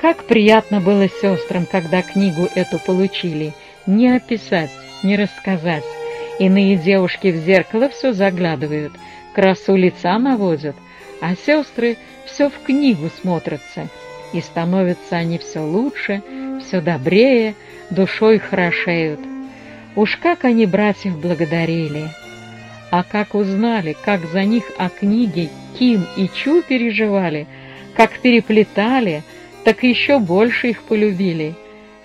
Как 0.00 0.24
приятно 0.24 0.80
было 0.80 1.08
сестрам, 1.08 1.66
когда 1.66 2.02
книгу 2.02 2.48
эту 2.54 2.78
получили. 2.78 3.54
Не 3.86 4.10
описать, 4.16 4.70
не 5.02 5.16
рассказать. 5.16 5.84
Иные 6.38 6.76
девушки 6.76 7.28
в 7.28 7.36
зеркало 7.36 7.88
все 7.88 8.12
заглядывают, 8.12 8.92
красу 9.34 9.74
лица 9.74 10.18
наводят, 10.18 10.76
а 11.20 11.34
сестры 11.34 11.96
все 12.26 12.48
в 12.48 12.62
книгу 12.64 13.08
смотрятся. 13.20 13.88
И 14.32 14.40
становятся 14.40 15.16
они 15.16 15.38
все 15.38 15.60
лучше, 15.60 16.22
все 16.60 16.80
добрее, 16.80 17.54
душой 17.90 18.38
хорошеют. 18.38 19.20
Уж 19.96 20.16
как 20.16 20.44
они 20.44 20.66
братьев 20.66 21.18
благодарили! 21.18 22.10
А 22.90 23.02
как 23.02 23.34
узнали, 23.34 23.96
как 24.04 24.24
за 24.26 24.44
них 24.44 24.64
о 24.78 24.88
книге 24.88 25.50
Ким 25.78 26.06
и 26.16 26.28
Чу 26.28 26.62
переживали, 26.62 27.46
как 27.94 28.18
переплетали— 28.20 29.22
так 29.68 29.82
еще 29.82 30.18
больше 30.18 30.68
их 30.68 30.82
полюбили. 30.82 31.54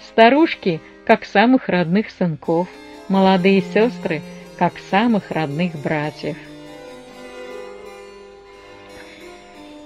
Старушки, 0.10 0.82
как 1.06 1.24
самых 1.24 1.70
родных 1.70 2.08
сынков, 2.10 2.68
молодые 3.08 3.62
сестры, 3.62 4.22
как 4.58 4.74
самых 4.90 5.32
родных 5.32 5.74
братьев. 5.82 6.36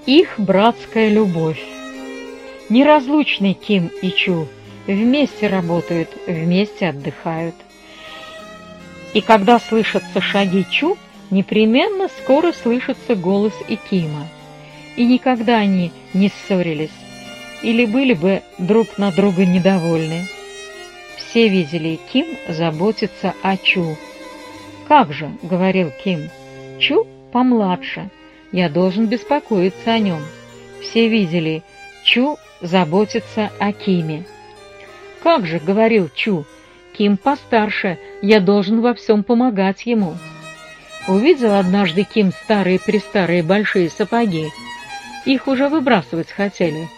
Их 0.08 0.40
братская 0.40 1.10
любовь. 1.10 1.64
Неразлучный 2.70 3.54
Ким 3.54 3.92
и 4.02 4.10
Чу 4.10 4.48
вместе 4.88 5.46
работают, 5.46 6.10
вместе 6.26 6.90
отдыхают. 6.90 7.54
И 9.14 9.22
когда 9.22 9.60
слышатся 9.60 10.22
шаги 10.22 10.66
Чу, 10.70 10.98
непременно 11.30 12.08
скоро 12.08 12.52
слышится 12.52 13.16
голос 13.16 13.54
и 13.68 13.76
Кима. 13.76 14.28
И 14.96 15.06
никогда 15.06 15.58
они 15.58 15.92
не 16.14 16.30
ссорились, 16.30 16.90
или 17.62 17.86
были 17.86 18.14
бы 18.14 18.42
друг 18.58 18.98
на 18.98 19.12
друга 19.12 19.46
недовольны. 19.46 20.28
Все 21.18 21.50
видели, 21.50 22.00
Ким 22.12 22.26
заботится 22.48 23.34
о 23.42 23.58
Чу. 23.58 23.98
«Как 24.88 25.12
же»,— 25.12 25.32
говорил 25.42 25.92
Ким,— 26.04 26.30
«Чу 26.80 27.06
помладше, 27.32 28.10
я 28.52 28.70
должен 28.70 29.08
беспокоиться 29.08 29.92
о 29.92 30.00
нем». 30.00 30.22
Все 30.82 31.10
видели, 31.10 31.64
Чу 32.04 32.38
заботится 32.62 33.52
о 33.60 33.74
Киме. 33.74 34.26
«Как 35.22 35.46
же»,— 35.46 35.60
говорил 35.66 36.10
Чу,— 36.16 36.46
«Ким 36.98 37.18
постарше, 37.18 38.00
я 38.22 38.40
должен 38.40 38.82
во 38.82 38.94
всем 38.94 39.24
помогать 39.24 39.86
ему». 39.86 40.16
Увидел 41.08 41.54
однажды 41.54 42.04
Ким 42.04 42.32
старые-престарые 42.32 43.42
большие 43.42 43.90
сапоги. 43.90 44.50
Их 45.26 45.48
уже 45.48 45.70
выбрасывать 45.70 46.32
хотели. 46.32 46.90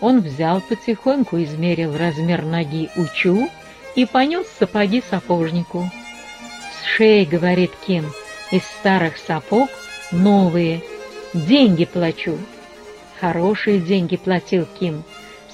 Он 0.00 0.20
взял 0.20 0.60
потихоньку, 0.60 1.42
измерил 1.42 1.96
размер 1.96 2.44
ноги 2.44 2.88
у 2.94 3.06
Чу 3.06 3.50
и 3.96 4.06
понес 4.06 4.46
сапоги 4.58 5.02
сапожнику. 5.10 5.90
«С 6.70 6.86
шеи,— 6.86 7.24
говорит 7.30 7.72
Ким,— 7.84 8.04
из 8.52 8.62
старых 8.62 9.16
сапог 9.16 9.68
новые. 10.12 10.82
Деньги 11.34 11.84
плачу». 11.84 12.38
Хорошие 13.20 13.80
деньги 13.80 14.16
платил 14.16 14.66
Ким. 14.78 15.02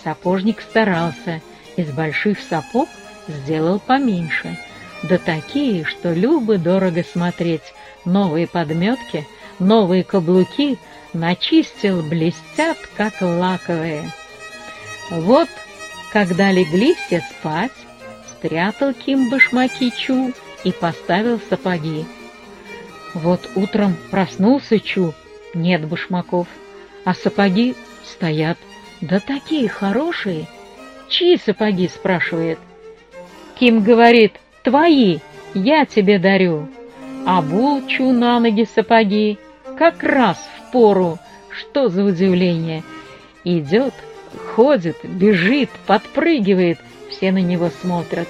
Сапожник 0.02 0.60
старался, 0.60 1.40
из 1.76 1.90
больших 1.90 2.38
сапог 2.40 2.90
сделал 3.26 3.80
поменьше. 3.80 4.58
Да 5.08 5.18
такие, 5.18 5.84
что 5.84 6.14
любо 6.14 6.56
дорого 6.56 7.04
смотреть. 7.04 7.74
Новые 8.06 8.46
подметки, 8.46 9.26
новые 9.58 10.02
каблуки 10.02 10.78
начистил, 11.12 12.02
блестят, 12.02 12.78
как 12.96 13.20
лаковые. 13.20 14.10
Вот, 15.10 15.48
когда 16.10 16.50
легли 16.50 16.94
все 16.94 17.20
спать, 17.20 17.72
спрятал 18.30 18.94
Ким 18.94 19.28
башмаки 19.28 19.92
Чу 19.94 20.32
и 20.64 20.72
поставил 20.72 21.38
сапоги. 21.50 22.06
Вот 23.12 23.40
утром 23.56 23.96
проснулся 24.10 24.80
Чу, 24.80 25.12
нет 25.52 25.86
башмаков, 25.86 26.46
а 27.04 27.12
сапоги 27.14 27.74
стоят. 28.04 28.56
Да 29.02 29.20
такие 29.20 29.68
хорошие. 29.68 30.46
Чьи 31.10 31.36
сапоги, 31.36 31.88
спрашивает. 31.88 32.58
Ким 33.58 33.84
говорит, 33.84 34.32
твои, 34.64 35.18
я 35.54 35.84
тебе 35.84 36.18
дарю. 36.18 36.68
А 37.26 37.40
Булчу 37.40 38.10
на 38.12 38.40
ноги 38.40 38.66
сапоги, 38.74 39.38
как 39.78 40.02
раз 40.02 40.36
в 40.36 40.72
пору. 40.72 41.18
Что 41.50 41.88
за 41.88 42.02
удивление? 42.02 42.82
Идет, 43.44 43.94
ходит, 44.54 44.96
бежит, 45.04 45.70
подпрыгивает, 45.86 46.78
все 47.10 47.30
на 47.30 47.38
него 47.38 47.70
смотрят. 47.80 48.28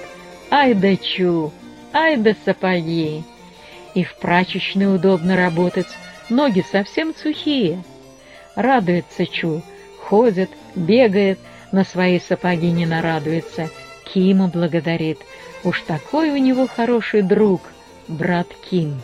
Ай 0.51 0.75
да 0.75 0.95
чу, 0.95 1.51
ай 1.91 2.17
да 2.17 2.35
сапоги. 2.45 3.23
И 3.95 4.03
в 4.03 4.13
прачечной 4.15 4.93
удобно 4.93 5.35
работать, 5.35 5.87
ноги 6.29 6.63
совсем 6.71 7.15
сухие. 7.15 7.83
Радуется 8.55 9.25
чу, 9.25 9.61
ходит, 10.03 10.49
бегает, 10.75 11.39
на 11.71 11.83
свои 11.83 12.19
сапоги 12.19 12.71
не 12.71 12.85
нарадуется. 12.85 13.69
Кима 14.05 14.47
благодарит. 14.47 15.19
Уж 15.65 15.81
такой 15.81 16.29
у 16.29 16.37
него 16.37 16.67
хороший 16.67 17.23
друг, 17.23 17.61
брат 18.07 18.47
Ким. 18.69 19.01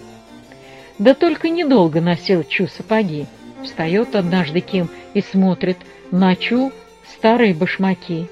Да 0.99 1.15
только 1.15 1.49
недолго 1.49 2.01
носил 2.01 2.43
Чу 2.43 2.67
сапоги. 2.67 3.25
Встает 3.63 4.15
однажды 4.15 4.59
Ким 4.61 4.87
и 5.15 5.21
смотрит 5.21 5.77
на 6.11 6.35
Чу 6.35 6.71
старые 7.17 7.55
башмаки. 7.55 8.29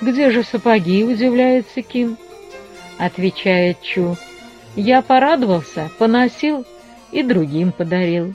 «Где 0.00 0.32
же 0.32 0.42
сапоги?»— 0.42 1.04
удивляется 1.04 1.82
Ким. 1.82 2.18
Отвечает 2.98 3.80
Чу. 3.82 4.16
«Я 4.74 5.00
порадовался, 5.00 5.90
поносил 5.98 6.66
и 7.12 7.22
другим 7.22 7.70
подарил». 7.70 8.34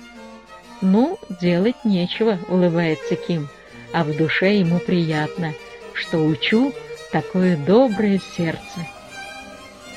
«Ну, 0.80 1.20
делать 1.41 1.84
нечего»,— 1.84 2.39
улыбается 2.47 3.17
Ким, 3.17 3.49
а 3.91 4.05
в 4.05 4.15
душе 4.15 4.55
ему 4.59 4.80
приятно, 4.80 5.53
что 5.93 6.20
у 6.20 6.34
Чу 6.38 6.72
такое 7.11 7.57
доброе 7.57 8.22
сердце. 8.38 8.88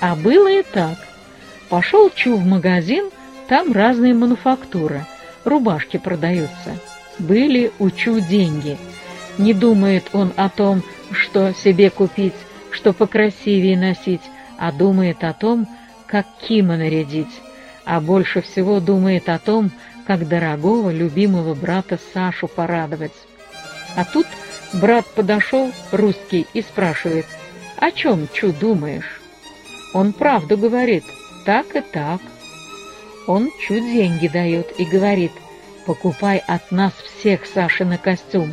А 0.02 0.14
было 0.14 0.48
и 0.48 0.62
так. 0.62 0.98
Пошел 1.70 2.10
Чу 2.10 2.36
в 2.36 2.44
магазин, 2.44 3.08
там 3.48 3.72
разные 3.72 4.12
мануфактуры, 4.12 5.06
рубашки 5.44 5.96
продаются. 5.96 6.76
Были 7.18 7.72
у 7.78 7.88
Чу 7.88 8.20
деньги— 8.20 8.76
не 9.38 9.54
думает 9.54 10.04
он 10.12 10.32
о 10.36 10.48
том, 10.48 10.82
что 11.10 11.52
себе 11.52 11.90
купить, 11.90 12.34
что 12.70 12.92
покрасивее 12.92 13.78
носить, 13.78 14.22
а 14.58 14.72
думает 14.72 15.24
о 15.24 15.32
том, 15.32 15.66
как 16.06 16.26
Кима 16.40 16.76
нарядить, 16.76 17.40
а 17.84 18.00
больше 18.00 18.42
всего 18.42 18.80
думает 18.80 19.28
о 19.28 19.38
том, 19.38 19.70
как 20.06 20.28
дорогого, 20.28 20.90
любимого 20.90 21.54
брата 21.54 21.98
Сашу 22.12 22.48
порадовать. 22.48 23.12
А 23.96 24.04
тут 24.04 24.26
брат 24.74 25.06
подошел, 25.06 25.72
русский, 25.90 26.46
и 26.52 26.60
спрашивает, 26.62 27.26
«О 27.78 27.90
чем, 27.90 28.28
Чу, 28.32 28.52
думаешь?» 28.52 29.21
Он 29.92 30.12
правду 30.12 30.56
говорит, 30.56 31.04
так 31.44 31.74
и 31.76 31.80
так. 31.80 32.20
Он 33.26 33.50
Чу 33.60 33.74
деньги 33.74 34.28
дает 34.28 34.78
и 34.78 34.84
говорит, 34.84 35.32
«Покупай 35.86 36.38
от 36.46 36.70
нас 36.70 36.92
всех 36.92 37.46
Саши 37.46 37.84
на 37.84 37.98
костюм» 37.98 38.52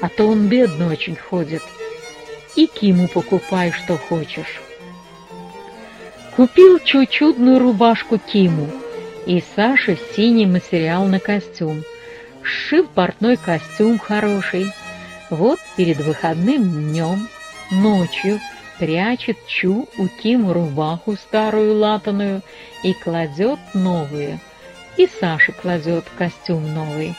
а 0.00 0.08
то 0.08 0.26
он 0.26 0.48
бедно 0.48 0.88
очень 0.88 1.16
ходит. 1.16 1.62
И 2.56 2.66
Киму 2.66 3.08
покупай, 3.08 3.72
что 3.72 3.96
хочешь. 3.96 4.60
Купил 6.36 6.78
чудную 6.80 7.58
рубашку 7.58 8.18
Киму 8.18 8.68
и 9.26 9.42
Саше 9.54 9.98
синий 10.14 10.46
материал 10.46 11.04
на 11.04 11.20
костюм. 11.20 11.82
Сшил 12.42 12.86
портной 12.86 13.36
костюм 13.36 13.98
хороший. 13.98 14.72
Вот 15.28 15.60
перед 15.76 15.98
выходным 15.98 16.90
днем, 16.90 17.28
ночью, 17.70 18.40
прячет 18.80 19.36
Чу 19.46 19.88
у 19.98 20.08
Киму 20.08 20.54
рубаху 20.54 21.14
старую 21.14 21.76
латаную 21.76 22.40
и 22.82 22.94
кладет 22.94 23.60
новую. 23.74 24.40
И 24.96 25.06
Саша 25.20 25.52
кладет 25.52 26.06
костюм 26.16 26.74
новый. 26.74 27.14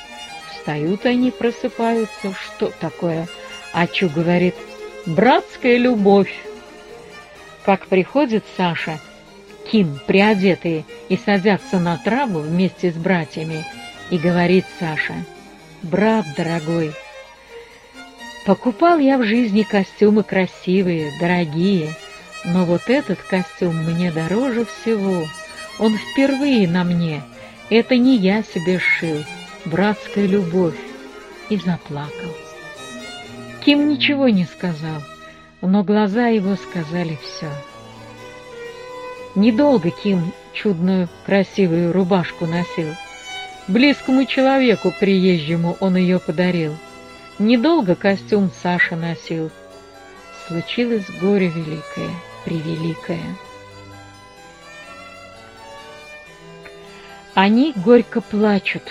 Встают 0.49 1.05
они, 1.05 1.29
просыпаются. 1.29 2.33
Что 2.33 2.71
такое? 2.79 3.27
Ачу 3.73 4.09
говорит, 4.09 4.55
братская 5.05 5.77
любовь. 5.77 6.33
Как 7.63 7.85
приходит 7.85 8.43
Саша, 8.57 8.99
Ким, 9.71 9.99
приодетые, 10.07 10.83
и 11.09 11.15
садятся 11.15 11.77
на 11.77 11.97
траву 11.97 12.39
вместе 12.39 12.91
с 12.91 12.95
братьями, 12.95 13.63
и 14.09 14.17
говорит 14.17 14.65
Саша, 14.79 15.13
«Брат 15.83 16.25
дорогой, 16.35 16.93
покупал 18.45 18.99
я 18.99 19.17
в 19.17 19.23
жизни 19.23 19.63
костюмы 19.63 20.23
красивые, 20.23 21.11
дорогие, 21.19 21.95
но 22.45 22.65
вот 22.65 22.83
этот 22.87 23.19
костюм 23.19 23.75
мне 23.75 24.11
дороже 24.11 24.65
всего. 24.65 25.25
Он 25.79 25.97
впервые 25.97 26.67
на 26.67 26.83
мне, 26.83 27.23
это 27.69 27.97
не 27.97 28.17
я 28.17 28.43
себе 28.43 28.79
сшил, 28.79 29.23
братская 29.65 30.25
любовь, 30.25 30.77
и 31.49 31.57
заплакал. 31.57 32.35
Ким 33.63 33.89
ничего 33.89 34.29
не 34.29 34.45
сказал, 34.45 35.01
но 35.61 35.83
глаза 35.83 36.27
его 36.27 36.55
сказали 36.55 37.17
все. 37.21 37.49
Недолго 39.35 39.91
Ким 39.91 40.33
чудную 40.53 41.07
красивую 41.25 41.93
рубашку 41.93 42.45
носил. 42.45 42.93
Близкому 43.67 44.25
человеку 44.25 44.93
приезжему 44.99 45.77
он 45.79 45.95
ее 45.95 46.19
подарил. 46.19 46.75
Недолго 47.41 47.95
костюм 47.95 48.51
Саша 48.61 48.95
носил. 48.95 49.49
Случилось 50.45 51.09
горе 51.19 51.47
великое, 51.47 52.11
превеликое. 52.45 53.35
Они 57.33 57.73
горько 57.75 58.21
плачут, 58.21 58.83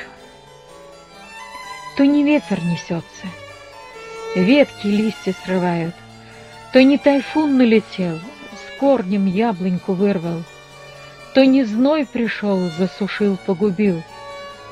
то 1.97 2.05
не 2.05 2.25
ветер 2.25 2.61
несется, 2.65 3.29
ветки 4.35 4.89
листья 4.89 5.33
срывают. 5.45 5.95
То 6.73 6.83
не 6.83 6.99
тайфун 6.99 7.57
налетел, 7.57 8.19
с 8.19 8.81
корнем 8.81 9.27
яблоньку 9.27 9.93
вырвал, 9.93 10.43
то 11.35 11.47
не 11.47 11.63
зной 11.63 12.05
пришел, 12.05 12.69
засушил, 12.77 13.39
погубил, 13.47 14.03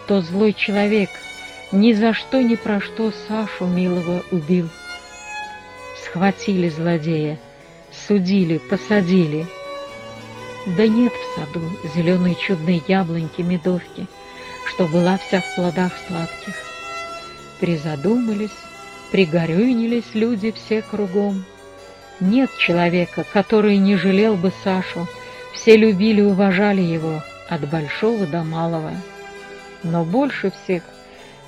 то 0.08 0.20
злой 0.20 0.52
человек 0.52 1.10
ни 1.72 1.92
за 1.92 2.14
что 2.14 2.40
ни 2.42 2.54
про 2.54 2.80
что 2.80 3.12
Сашу 3.28 3.66
милого 3.66 4.22
убил. 4.30 4.68
Схватили 6.02 6.68
злодея, 6.68 7.38
судили, 8.06 8.58
посадили. 8.58 9.46
Да 10.76 10.86
нет 10.86 11.12
в 11.12 11.38
саду 11.38 11.62
зеленой 11.94 12.34
чудной 12.34 12.82
яблоньки 12.88 13.42
медовки, 13.42 14.06
что 14.66 14.86
была 14.86 15.18
вся 15.18 15.40
в 15.40 15.54
плодах 15.54 15.92
сладких. 16.06 16.54
Призадумались, 17.60 18.50
пригорюнились 19.10 20.14
люди 20.14 20.52
все 20.52 20.82
кругом. 20.82 21.44
Нет 22.20 22.50
человека, 22.58 23.24
который 23.32 23.76
не 23.76 23.96
жалел 23.96 24.36
бы 24.36 24.52
Сашу, 24.64 25.06
все 25.52 25.76
любили 25.76 26.20
и 26.20 26.24
уважали 26.24 26.82
его 26.82 27.22
от 27.48 27.68
большого 27.68 28.26
до 28.26 28.42
малого. 28.42 28.92
Но 29.82 30.04
больше 30.04 30.50
всех 30.50 30.82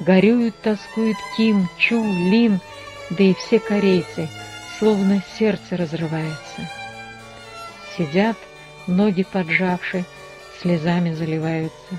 горюют, 0.01 0.55
тоскуют 0.63 1.17
Ким, 1.37 1.69
Чу, 1.79 2.03
Лин, 2.03 2.61
да 3.11 3.25
и 3.25 3.35
все 3.35 3.59
корейцы, 3.59 4.29
словно 4.79 5.23
сердце 5.39 5.77
разрывается. 5.77 6.69
Сидят, 7.97 8.37
ноги 8.87 9.25
поджавши, 9.31 10.05
слезами 10.61 11.13
заливаются. 11.13 11.99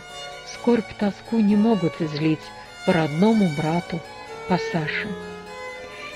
Скорбь, 0.53 0.91
тоску 0.99 1.39
не 1.39 1.55
могут 1.55 2.01
излить 2.01 2.39
по 2.85 2.93
родному 2.93 3.49
брату, 3.57 3.99
по 4.47 4.57
Саше. 4.57 5.07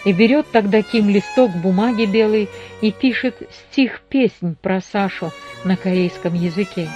И 0.04 0.14
берет 0.14 0.52
тогда 0.52 0.82
Ким 0.82 1.10
листок 1.10 1.52
бумаги 1.52 2.06
белый 2.06 2.50
и 2.82 2.92
пишет 2.92 3.50
стих-песнь 3.72 4.56
про 4.62 4.82
Сашу 4.82 5.32
на 5.64 5.76
корейском 5.78 6.34
языке. 6.34 6.88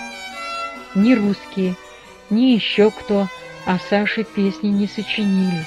Ни 0.93 1.13
русские, 1.13 1.75
ни 2.29 2.53
еще 2.53 2.91
кто 2.91 3.27
о 3.69 3.77
Саше 3.77 4.23
песни 4.23 4.69
не 4.69 4.87
сочинили. 4.87 5.63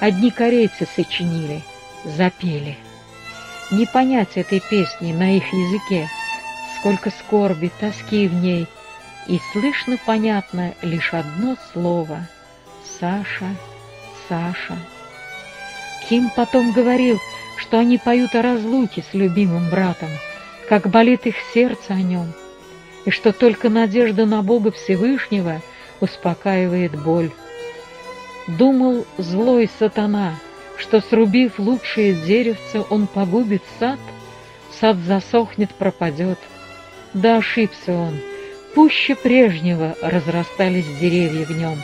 Одни 0.00 0.30
корейцы 0.30 0.88
сочинили, 0.96 1.62
запели. 2.02 2.78
Не 3.70 3.84
понять 3.84 4.38
этой 4.38 4.60
песни 4.60 5.12
на 5.12 5.36
их 5.36 5.44
языке, 5.52 6.08
сколько 6.78 7.10
скорби, 7.10 7.70
тоски 7.80 8.28
в 8.28 8.34
ней, 8.34 8.66
и 9.26 9.38
слышно 9.52 9.98
понятно 10.06 10.72
лишь 10.80 11.12
одно 11.12 11.58
слово— 11.74 12.26
Саша, 12.98 13.54
Саша. 14.26 14.78
Ким 16.08 16.30
потом 16.34 16.72
говорил, 16.72 17.20
что 17.58 17.78
они 17.78 17.98
поют 17.98 18.34
о 18.36 18.40
разлуке 18.40 19.02
с 19.02 19.12
любимым 19.12 19.68
братом, 19.68 20.08
как 20.66 20.88
болит 20.88 21.26
их 21.26 21.34
сердце 21.52 21.92
о 21.92 22.00
нем, 22.00 22.32
и 23.04 23.10
что 23.10 23.34
только 23.34 23.68
надежда 23.68 24.24
на 24.24 24.40
Бога 24.42 24.72
Всевышнего 24.72 25.60
успокаивает 26.00 27.00
боль. 27.00 27.30
Думал 28.46 29.06
злой 29.18 29.70
сатана, 29.78 30.34
что, 30.76 31.00
срубив 31.00 31.58
лучшее 31.58 32.14
деревце, 32.14 32.82
он 32.88 33.06
погубит 33.06 33.62
сад, 33.78 33.98
сад 34.80 34.96
засохнет, 34.98 35.74
пропадет. 35.74 36.38
Да 37.14 37.38
ошибся 37.38 37.92
он, 37.92 38.14
пуще 38.74 39.14
прежнего 39.14 39.96
разрастались 40.00 40.86
деревья 41.00 41.44
в 41.44 41.50
нем, 41.50 41.78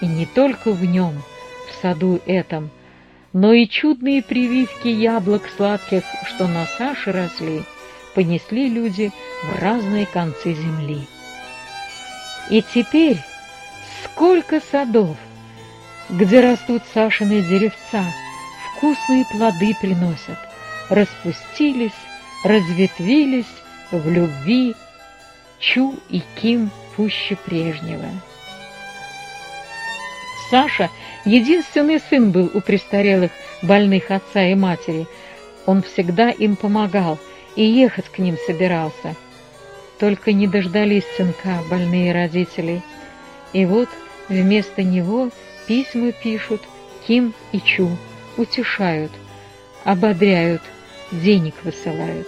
и 0.00 0.06
не 0.06 0.26
только 0.26 0.72
в 0.72 0.84
нем, 0.84 1.14
в 1.68 1.82
саду 1.82 2.20
этом, 2.26 2.70
но 3.32 3.52
и 3.52 3.68
чудные 3.68 4.22
прививки 4.22 4.88
яблок 4.88 5.42
сладких, 5.56 6.04
что 6.24 6.46
на 6.46 6.66
Саше 6.66 7.12
росли, 7.12 7.62
понесли 8.14 8.68
люди 8.68 9.12
в 9.42 9.62
разные 9.62 10.06
концы 10.06 10.54
земли. 10.54 11.06
И 12.48 12.62
теперь 12.62 13.18
сколько 14.04 14.60
садов, 14.60 15.16
где 16.08 16.40
растут 16.40 16.82
Сашины 16.94 17.42
деревца, 17.42 18.04
вкусные 18.76 19.24
плоды 19.30 19.74
приносят, 19.80 20.38
распустились, 20.88 21.92
разветвились 22.44 23.44
в 23.90 24.08
любви 24.08 24.74
Чу 25.58 25.98
и 26.08 26.22
Ким 26.40 26.70
пуще 26.96 27.36
прежнего. 27.36 28.08
Саша 30.50 30.90
единственный 31.24 31.98
сын 31.98 32.30
был 32.30 32.50
у 32.54 32.60
престарелых 32.60 33.32
больных 33.62 34.10
отца 34.10 34.44
и 34.44 34.54
матери. 34.54 35.06
Он 35.66 35.82
всегда 35.82 36.30
им 36.30 36.56
помогал 36.56 37.18
и 37.56 37.64
ехать 37.64 38.08
к 38.08 38.18
ним 38.18 38.36
собирался. 38.46 39.16
Только 39.98 40.32
не 40.32 40.46
дождались 40.46 41.04
сынка 41.16 41.58
больные 41.68 42.12
родители. 42.12 42.82
И 43.56 43.64
вот 43.64 43.88
вместо 44.28 44.82
него 44.82 45.30
письма 45.66 46.12
пишут 46.12 46.60
Ким 47.06 47.32
и 47.52 47.60
Чу, 47.60 47.88
утешают, 48.36 49.10
ободряют, 49.82 50.60
денег 51.10 51.54
высылают. 51.64 52.26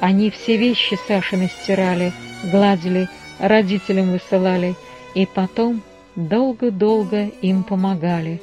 Они 0.00 0.30
все 0.30 0.58
вещи 0.58 0.98
Сашины 1.08 1.48
стирали, 1.48 2.12
гладили, 2.52 3.08
родителям 3.38 4.12
высылали, 4.12 4.74
и 5.14 5.24
потом 5.24 5.80
долго-долго 6.14 7.30
им 7.40 7.62
помогали, 7.62 8.42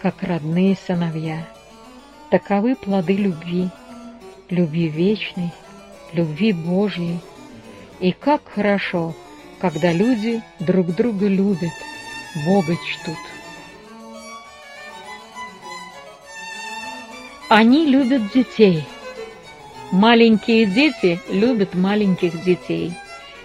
как 0.00 0.22
родные 0.22 0.74
сыновья. 0.86 1.46
Таковы 2.30 2.76
плоды 2.76 3.12
любви, 3.12 3.68
любви 4.48 4.88
вечной, 4.88 5.52
любви 6.14 6.54
Божьей. 6.54 7.20
И 8.00 8.12
как 8.12 8.40
хорошо, 8.48 9.14
когда 9.58 9.92
люди 9.92 10.42
друг 10.58 10.94
друга 10.94 11.26
любят, 11.26 11.72
Бога 12.44 12.76
чтут. 12.76 13.16
Они 17.48 17.86
любят 17.86 18.32
детей. 18.32 18.84
Маленькие 19.92 20.66
дети 20.66 21.20
любят 21.30 21.74
маленьких 21.74 22.42
детей. 22.42 22.92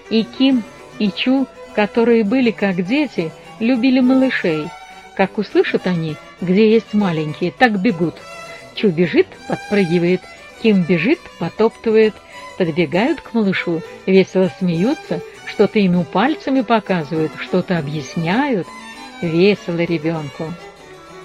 И 0.10 0.24
Ким, 0.24 0.64
и 0.98 1.12
Чу, 1.12 1.48
которые 1.76 2.24
были 2.24 2.52
как 2.52 2.84
дети, 2.84 3.32
любили 3.60 4.00
малышей. 4.00 4.68
Как 5.16 5.38
услышат 5.38 5.86
они, 5.86 6.16
где 6.42 6.72
есть 6.72 6.94
маленькие, 6.94 7.52
так 7.52 7.80
бегут. 7.80 8.16
Чу 8.76 8.90
бежит, 8.90 9.28
подпрыгивает, 9.48 10.22
Ким 10.62 10.82
бежит, 10.82 11.20
потоптывает, 11.40 12.16
подбегают 12.58 13.22
к 13.22 13.34
малышу, 13.34 13.82
весело 14.06 14.52
смеются, 14.60 15.22
что-то 15.52 15.80
ему 15.80 16.04
пальцами 16.04 16.62
показывают, 16.62 17.32
что-то 17.40 17.78
объясняют. 17.78 18.68
Весело 19.22 19.78
ребенку. 19.78 20.52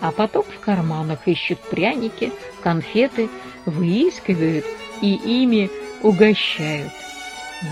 А 0.01 0.13
потом 0.13 0.45
в 0.45 0.61
карманах 0.61 1.21
ищут 1.27 1.59
пряники, 1.61 2.31
конфеты, 2.63 3.31
выискивают 3.65 4.67
и 5.01 5.15
ими 5.15 5.71
угощают. 6.03 6.93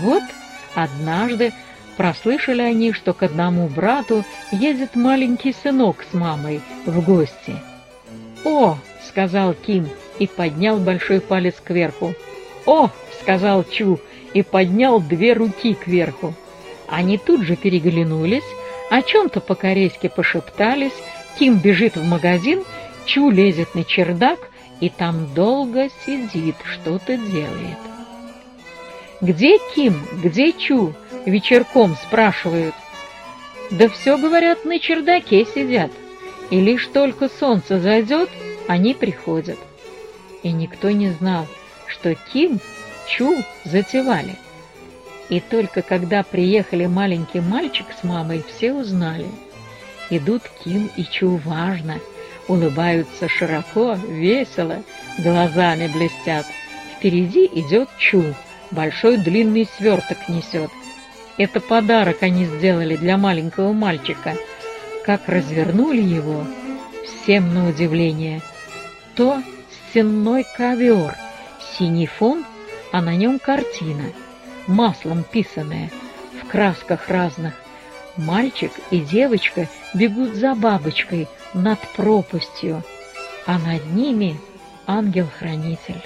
Вот 0.01 0.23
однажды 0.73 1.53
Прослышали 1.97 2.61
они, 2.61 2.91
что 2.91 3.13
к 3.13 3.23
одному 3.23 3.67
брату 3.67 4.25
едет 4.51 4.95
маленький 4.95 5.53
сынок 5.53 6.05
с 6.09 6.13
мамой 6.13 6.61
в 6.85 7.01
гости. 7.01 7.55
«О!»— 8.43 8.77
сказал 9.07 9.53
Ким 9.53 9.87
и 10.19 10.27
поднял 10.27 10.77
большой 10.77 11.21
палец 11.21 11.55
кверху. 11.63 12.13
«О!»— 12.65 12.89
сказал 13.21 13.63
Чу 13.63 13.99
и 14.33 14.43
поднял 14.43 14.99
две 14.99 15.33
руки 15.33 15.73
кверху. 15.73 16.33
Они 16.87 17.17
тут 17.17 17.41
же 17.41 17.55
переглянулись, 17.55 18.43
о 18.89 19.01
чем-то 19.01 19.41
по-корейски 19.41 20.07
пошептались, 20.07 20.93
Ким 21.37 21.57
бежит 21.57 21.95
в 21.97 22.07
магазин, 22.07 22.63
Чу 23.05 23.29
лезет 23.29 23.75
на 23.75 23.83
чердак 23.83 24.39
и 24.79 24.89
там 24.89 25.33
долго 25.33 25.89
сидит, 26.05 26.55
что-то 26.63 27.17
делает. 27.17 27.77
«Где 29.21 29.57
Ким? 29.75 29.95
Где 30.23 30.51
Чу?» 30.51 30.93
вечерком 31.25 31.95
спрашивают. 31.95 32.75
Да 33.71 33.89
все, 33.89 34.17
говорят, 34.17 34.63
на 34.65 34.79
чердаке 34.79 35.45
сидят, 35.45 35.91
и 36.49 36.59
лишь 36.59 36.87
только 36.87 37.29
солнце 37.29 37.79
зайдет, 37.79 38.29
они 38.67 38.93
приходят. 38.93 39.57
И 40.43 40.51
никто 40.51 40.91
не 40.91 41.09
знал, 41.09 41.47
что 41.87 42.15
Ким 42.31 42.59
Чу 43.07 43.35
затевали. 43.63 44.35
И 45.29 45.39
только 45.39 45.81
когда 45.81 46.23
приехали 46.23 46.85
маленький 46.85 47.39
мальчик 47.39 47.87
с 47.99 48.03
мамой, 48.03 48.43
все 48.47 48.73
узнали. 48.73 49.27
Идут 50.09 50.43
Ким 50.63 50.89
и 50.95 51.03
Чу 51.03 51.37
важно, 51.43 51.99
улыбаются 52.47 53.27
широко, 53.27 53.97
весело, 54.07 54.83
глазами 55.17 55.87
блестят. 55.87 56.45
Впереди 56.95 57.45
идет 57.45 57.89
Чу, 57.97 58.23
большой 58.71 59.17
длинный 59.17 59.67
сверток 59.77 60.29
несет— 60.29 60.69
это 61.37 61.59
подарок 61.59 62.23
они 62.23 62.45
сделали 62.45 62.95
для 62.95 63.17
маленького 63.17 63.73
мальчика. 63.73 64.35
Как 65.03 65.27
развернули 65.27 66.01
его, 66.01 66.45
всем 67.03 67.53
на 67.53 67.69
удивление. 67.69 68.41
то 69.15 69.41
стенной 69.89 70.45
ковер, 70.57 71.15
синий 71.77 72.07
фон, 72.07 72.45
а 72.91 73.01
на 73.01 73.15
нем 73.15 73.39
картина, 73.39 74.11
маслом 74.67 75.23
писанная, 75.23 75.89
в 76.41 76.47
красках 76.47 77.09
разных. 77.09 77.53
Мальчик 78.17 78.71
и 78.91 78.99
девочка 78.99 79.67
бегут 79.93 80.35
за 80.35 80.55
бабочкой 80.55 81.27
над 81.53 81.79
пропастью, 81.95 82.83
а 83.45 83.59
над 83.59 83.85
ними 83.93 84.39
ангел-хранитель. 84.87 86.01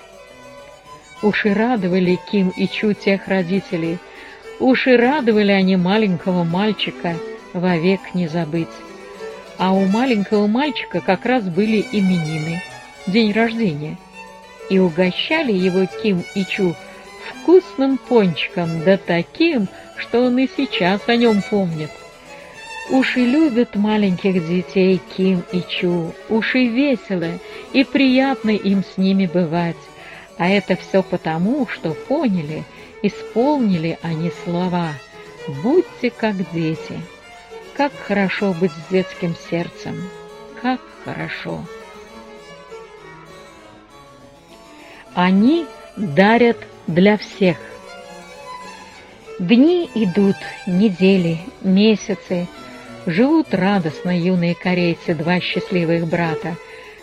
Уж 1.22 1.46
и 1.46 1.50
радовали 1.50 2.18
Ким 2.32 2.50
и 2.50 2.68
Чу 2.68 2.94
тех 2.94 3.28
родителей, 3.28 4.00
уж 4.60 4.88
и 4.88 4.96
радовали 4.96 5.52
они 5.52 5.76
маленького 5.76 6.44
мальчика 6.44 7.16
вовек 7.54 8.00
не 8.14 8.28
забыть. 8.28 8.68
А 9.58 9.74
у 9.74 9.86
маленького 9.86 10.48
мальчика 10.48 11.02
как 11.02 11.26
раз 11.26 11.44
были 11.44 11.86
именины, 11.92 12.62
день 13.06 13.34
рождения, 13.34 13.98
и 14.70 14.80
угощали 14.80 15.52
его 15.52 15.86
Ким 16.02 16.24
и 16.36 16.46
Чу 16.46 16.76
вкусным 17.30 17.98
пончиком, 17.98 18.84
да 18.84 18.98
таким, 18.98 19.68
что 19.98 20.26
он 20.26 20.38
и 20.38 20.48
сейчас 20.56 21.02
о 21.08 21.16
нем 21.16 21.42
помнит. 21.50 21.90
Уж 22.90 23.18
и 23.18 23.26
любят 23.26 23.76
маленьких 23.76 24.48
детей 24.48 25.00
Ким 25.16 25.44
и 25.52 25.62
Чу, 25.62 26.14
уж 26.28 26.56
и 26.56 26.68
весело 26.68 27.40
и 27.72 27.84
приятно 27.84 28.50
им 28.50 28.84
с 28.84 28.98
ними 28.98 29.28
бывать. 29.28 29.78
А 30.38 30.48
это 30.48 30.76
все 30.76 31.04
потому, 31.04 31.68
что 31.68 31.92
поняли, 31.92 32.64
исполнили 33.04 34.00
они 34.02 34.32
слова 34.44 34.94
«Будьте 35.64 36.10
как 36.10 36.36
дети». 36.52 37.00
Как 37.76 37.94
хорошо 37.94 38.54
быть 38.54 38.74
с 38.74 38.92
детским 38.92 39.36
сердцем, 39.50 40.10
как 40.62 40.82
хорошо. 41.06 41.64
Они 45.14 45.66
дарят 45.96 46.58
для 46.90 47.18
всех. 47.18 47.58
Дни 49.38 49.90
идут, 49.94 50.36
недели, 50.66 51.38
месяцы, 51.62 52.48
живут 53.06 53.54
радостно 53.54 54.18
юные 54.18 54.56
корейцы, 54.56 55.14
два 55.14 55.40
счастливых 55.40 56.08
брата. 56.08 56.56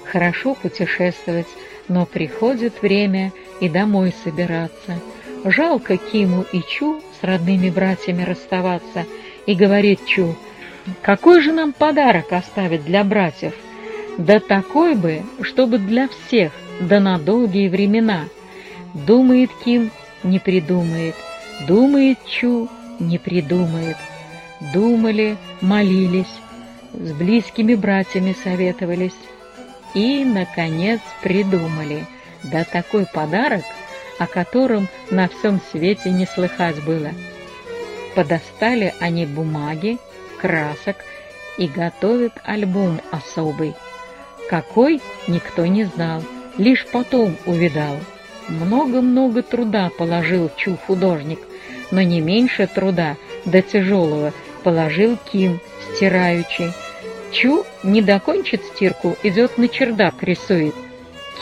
Хорошо 0.05 0.55
путешествовать, 0.55 1.47
но 1.89 2.05
приходит 2.05 2.83
время 2.83 3.33
и 3.61 3.69
домой 3.69 4.13
собираться. 4.25 5.01
Жалко 5.45 5.97
Киму 5.97 6.45
и 6.53 6.63
Чу 6.63 7.01
с 7.21 7.25
родными 7.25 7.71
братьями 7.71 8.25
расставаться, 8.25 9.07
и 9.47 9.55
говорит 9.55 10.05
Чу, 10.05 10.35
какой 11.01 11.41
же 11.41 11.53
нам 11.53 11.73
подарок 11.73 12.33
оставить 12.33 12.85
для 12.85 13.05
братьев? 13.05 13.55
Да 14.19 14.41
такой 14.41 14.97
бы, 14.97 15.23
чтобы 15.43 15.79
для 15.79 16.09
всех, 16.09 16.51
да 16.81 16.99
на 16.99 17.19
долгие 17.19 17.69
времена. 17.69 18.25
Думает 19.05 19.51
Ким, 19.63 19.91
не 20.23 20.39
придумает, 20.39 21.15
думает 21.69 22.17
Чу, 22.25 22.67
не 22.99 23.19
придумает. 23.19 23.99
Думали, 24.73 25.37
молились, 25.61 26.25
с 26.95 27.13
близкими 27.13 27.75
братьями 27.75 28.35
советовались 28.43 29.19
и, 29.93 30.25
наконец, 30.25 31.01
придумали. 31.23 32.07
Да 32.43 32.65
такой 32.65 33.05
подарок, 33.05 33.65
о 34.19 34.27
котором 34.27 34.89
на 35.11 35.29
всем 35.29 35.61
свете 35.71 36.11
не 36.11 36.25
слыхать 36.25 36.83
было. 36.83 37.11
Подостали 38.15 38.95
они 38.99 39.27
бумаги, 39.27 39.99
красок 40.41 40.97
и 41.59 41.67
готовят 41.67 42.33
альбом 42.45 43.03
особый. 43.11 43.75
Какой, 44.49 45.03
никто 45.29 45.67
не 45.67 45.85
знал, 45.85 46.23
лишь 46.57 46.87
потом 46.87 47.37
увидал. 47.45 47.99
Много-много 48.49 49.43
труда 49.43 49.91
положил 49.97 50.51
Чу 50.57 50.77
художник, 50.87 51.41
но 51.91 52.03
не 52.03 52.21
меньше 52.21 52.67
труда, 52.67 53.17
до 53.45 53.63
тяжелого, 53.63 54.33
положил 54.63 55.17
Ким, 55.31 55.61
стираючи. 55.93 56.73
Чу 57.33 57.65
не 57.83 58.03
докончит 58.03 58.65
стирку, 58.65 59.17
идет 59.23 59.59
на 59.59 59.69
чердак, 59.69 60.23
рисует. 60.23 60.75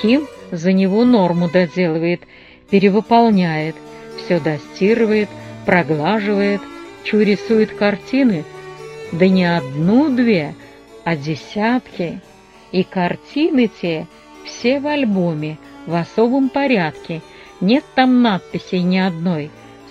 Ким 0.01 0.27
за 0.51 0.73
него 0.73 1.05
норму 1.05 1.49
доделывает, 1.49 2.23
перевыполняет, 2.71 3.77
все 4.19 4.41
достирывает, 4.41 5.29
проглаживает. 5.67 6.61
Чу 7.05 7.21
рисует 7.21 7.75
картины, 7.75 8.45
да 9.13 9.29
не 9.29 9.45
одну-две, 9.45 10.55
а 11.05 11.17
десятки. 11.17 12.21
И 12.73 12.83
картины 12.83 13.71
те 13.81 14.07
все 14.45 14.81
в 14.81 14.87
альбоме, 14.87 15.59
в 15.87 15.95
особом 15.95 16.49
порядке. 16.49 17.23
Нет 17.61 17.85
там 17.95 18.23
надписей 18.23 18.83
ни 18.83 18.99
одной. 18.99 19.51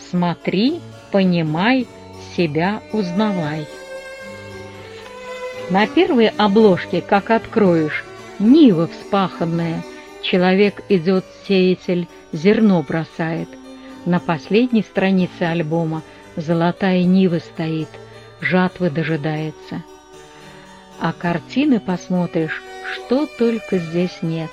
Смотри, 0.09 0.79
понимай, 1.11 1.87
себя 2.35 2.81
узнавай. 2.91 3.67
На 5.69 5.87
первой 5.87 6.27
обложке, 6.27 7.01
как 7.01 7.31
откроешь, 7.31 8.03
нива 8.37 8.87
вспаханная, 8.87 9.83
человек 10.21 10.83
идет 10.89 11.25
сеятель, 11.47 12.07
зерно 12.31 12.83
бросает. 12.83 13.47
На 14.05 14.19
последней 14.19 14.83
странице 14.83 15.43
альбома 15.43 16.03
золотая 16.35 17.03
нива 17.03 17.39
стоит, 17.39 17.87
жатвы 18.41 18.89
дожидается. 18.89 19.83
А 20.99 21.13
картины 21.13 21.79
посмотришь, 21.79 22.61
что 22.93 23.25
только 23.25 23.77
здесь 23.77 24.19
нет. 24.21 24.51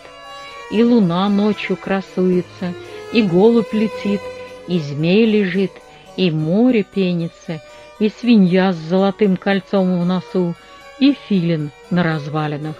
И 0.71 0.85
луна 0.85 1.29
ночью 1.29 1.77
красуется, 1.77 2.73
и 3.13 3.23
голубь 3.23 3.73
летит, 3.73 4.21
и 4.69 4.79
змей 4.79 5.27
лежит, 5.27 5.73
и 6.17 6.31
море 6.31 6.85
пенится, 6.85 7.61
и 7.99 8.09
свинья 8.09 8.73
с 8.73 8.77
золотым 8.77 9.37
кольцом 9.37 10.01
в 10.01 10.05
носу, 10.05 10.55
и 11.01 11.17
филин 11.29 11.71
на 11.91 12.03
развалинах. 12.03 12.77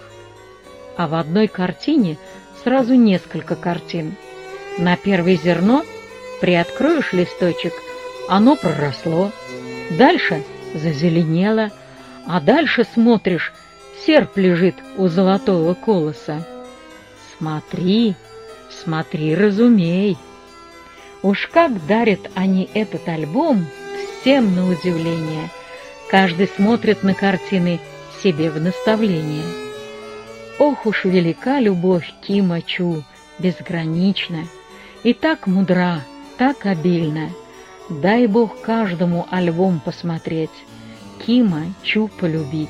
А 0.95 1.07
в 1.07 1.15
одной 1.15 1.47
картине 1.47 2.17
сразу 2.63 2.95
несколько 2.95 3.55
картин. 3.55 4.15
На 4.77 4.95
первое 4.95 5.35
зерно 5.35 5.83
приоткроешь 6.39 7.13
листочек, 7.13 7.73
оно 8.29 8.55
проросло, 8.55 9.31
дальше 9.97 10.43
зазеленело, 10.73 11.71
а 12.27 12.39
дальше 12.39 12.85
смотришь, 12.93 13.51
серп 14.05 14.37
лежит 14.37 14.75
у 14.97 15.07
золотого 15.07 15.73
колоса. 15.73 16.45
Смотри, 17.41 18.13
смотри, 18.69 19.33
разумей. 19.33 20.15
Уж 21.23 21.47
как 21.47 21.87
дарят 21.87 22.19
они 22.35 22.69
этот 22.75 23.07
альбом, 23.07 23.65
всем 24.21 24.55
на 24.55 24.69
удивление. 24.69 25.49
Каждый 26.07 26.47
смотрит 26.47 27.01
на 27.01 27.15
картины 27.15 27.79
себе 28.21 28.51
в 28.51 28.61
наставление. 28.61 29.43
Ох 30.59 30.85
уж 30.85 31.05
велика 31.05 31.59
любовь 31.59 32.13
Кима 32.21 32.61
Чу, 32.61 33.03
безгранична, 33.39 34.43
и 35.01 35.15
так 35.15 35.47
мудра, 35.47 36.01
так 36.37 36.67
обильна. 36.67 37.31
Дай 37.89 38.27
Бог 38.27 38.61
каждому 38.61 39.25
альбом 39.31 39.81
посмотреть, 39.83 40.51
Кима 41.25 41.73
Чу 41.81 42.07
полюбить. 42.19 42.69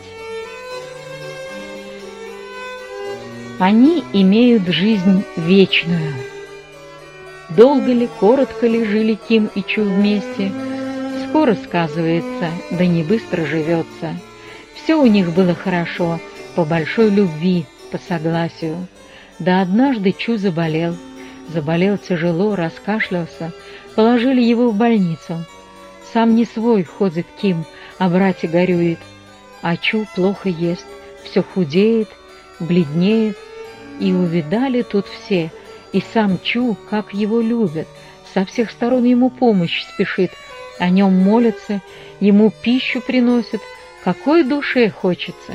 Они 3.61 4.03
имеют 4.11 4.63
жизнь 4.63 5.23
вечную. 5.37 6.15
Долго 7.49 7.93
ли, 7.93 8.09
коротко 8.19 8.65
ли 8.65 8.83
жили 8.83 9.13
Ким 9.13 9.51
и 9.53 9.61
Чу 9.61 9.83
вместе, 9.83 10.51
скоро 11.29 11.53
сказывается, 11.53 12.49
да 12.71 12.87
не 12.87 13.03
быстро 13.03 13.45
живется. 13.45 14.15
Все 14.73 14.99
у 14.99 15.05
них 15.05 15.35
было 15.35 15.53
хорошо, 15.53 16.19
по 16.55 16.65
большой 16.65 17.11
любви, 17.11 17.67
по 17.91 17.99
согласию. 17.99 18.87
Да 19.37 19.61
однажды 19.61 20.11
Чу 20.11 20.37
заболел, 20.37 20.97
заболел 21.47 21.99
тяжело, 21.99 22.55
раскашлялся, 22.55 23.53
положили 23.95 24.41
его 24.41 24.71
в 24.71 24.75
больницу. 24.75 25.45
Сам 26.11 26.33
не 26.33 26.45
свой 26.45 26.83
ходит 26.83 27.27
Ким, 27.39 27.65
а 27.99 28.09
братья 28.09 28.47
горюет. 28.47 28.97
А 29.61 29.77
Чу 29.77 30.07
плохо 30.15 30.49
ест, 30.49 30.87
все 31.23 31.43
худеет, 31.43 32.09
бледнеет. 32.59 33.37
И 34.01 34.11
увидали 34.11 34.81
тут 34.81 35.05
все— 35.07 35.49
и 35.93 36.01
сам 36.13 36.39
Чу, 36.41 36.77
как 36.89 37.13
его 37.13 37.41
любят, 37.41 37.87
со 38.33 38.45
всех 38.45 38.71
сторон 38.71 39.03
ему 39.03 39.29
помощь 39.29 39.83
спешит, 39.83 40.31
о 40.79 40.89
нем 40.89 41.13
молятся, 41.13 41.81
ему 42.19 42.51
пищу 42.61 43.01
приносят, 43.01 43.61
какой 44.03 44.43
душе 44.43 44.89
хочется. 44.89 45.53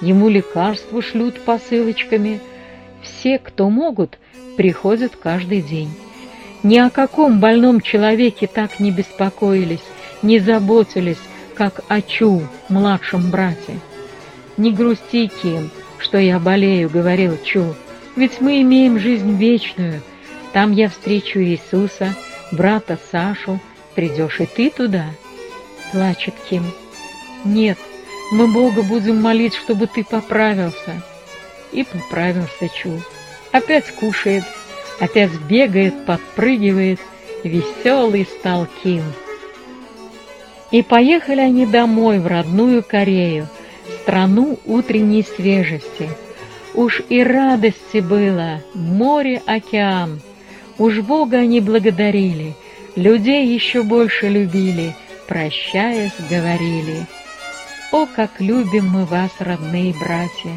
Ему 0.00 0.28
лекарства 0.28 1.02
шлют 1.02 1.40
посылочками. 1.40 2.40
Все, 3.02 3.38
кто 3.38 3.68
могут, 3.68 4.18
приходят 4.56 5.16
каждый 5.16 5.60
день. 5.60 5.90
Ни 6.62 6.78
о 6.78 6.88
каком 6.88 7.40
больном 7.40 7.80
человеке 7.80 8.46
так 8.46 8.80
не 8.80 8.90
беспокоились, 8.90 9.84
не 10.22 10.38
заботились, 10.38 11.18
как 11.54 11.84
о 11.88 12.00
Чу, 12.00 12.42
младшем 12.68 13.30
брате. 13.30 13.78
«Не 14.56 14.72
грусти, 14.72 15.26
Ким, 15.26 15.70
что 15.98 16.18
я 16.18 16.38
болею»,— 16.38 16.90
говорил 16.92 17.36
Чу, 17.42 17.74
Ведь 18.16 18.40
мы 18.40 18.62
имеем 18.62 18.98
жизнь 18.98 19.36
вечную. 19.36 20.00
Там 20.52 20.72
я 20.72 20.88
встречу 20.88 21.40
Иисуса, 21.40 22.14
брата 22.52 22.98
Сашу. 23.10 23.60
Придешь 23.94 24.40
и 24.40 24.46
ты 24.46 24.70
туда?» 24.70 25.06
Плачет 25.92 26.34
Ким. 26.48 26.64
«Нет, 27.44 27.78
мы 28.32 28.46
Бога 28.46 28.82
будем 28.82 29.20
молить, 29.20 29.54
чтобы 29.54 29.86
ты 29.86 30.04
поправился». 30.04 31.02
И 31.72 31.84
поправился 31.84 32.68
Чу. 32.68 33.00
Опять 33.50 33.90
кушает, 33.90 34.44
опять 35.00 35.32
бегает, 35.48 36.06
подпрыгивает. 36.06 37.00
Веселый 37.42 38.26
стал 38.26 38.66
Ким. 38.82 39.02
И 40.70 40.82
поехали 40.82 41.40
они 41.40 41.66
домой, 41.66 42.18
в 42.18 42.26
родную 42.26 42.82
Корею, 42.82 43.48
страну 44.04 44.58
утренней 44.66 45.22
свежести. 45.22 46.10
Уж 46.74 47.00
и 47.08 47.22
радости 47.22 47.98
было, 47.98 48.60
море, 48.74 49.42
океан. 49.46 50.20
Уж 50.76 51.00
Бога 51.00 51.38
они 51.38 51.60
благодарили, 51.60 52.54
людей 52.96 53.46
еще 53.46 53.82
больше 53.82 54.28
любили, 54.28 54.94
прощаясь, 55.26 56.12
говорили. 56.28 57.06
О, 57.92 58.06
как 58.06 58.40
любим 58.40 58.88
мы 58.88 59.06
вас, 59.06 59.30
родные 59.38 59.94
братья! 59.94 60.52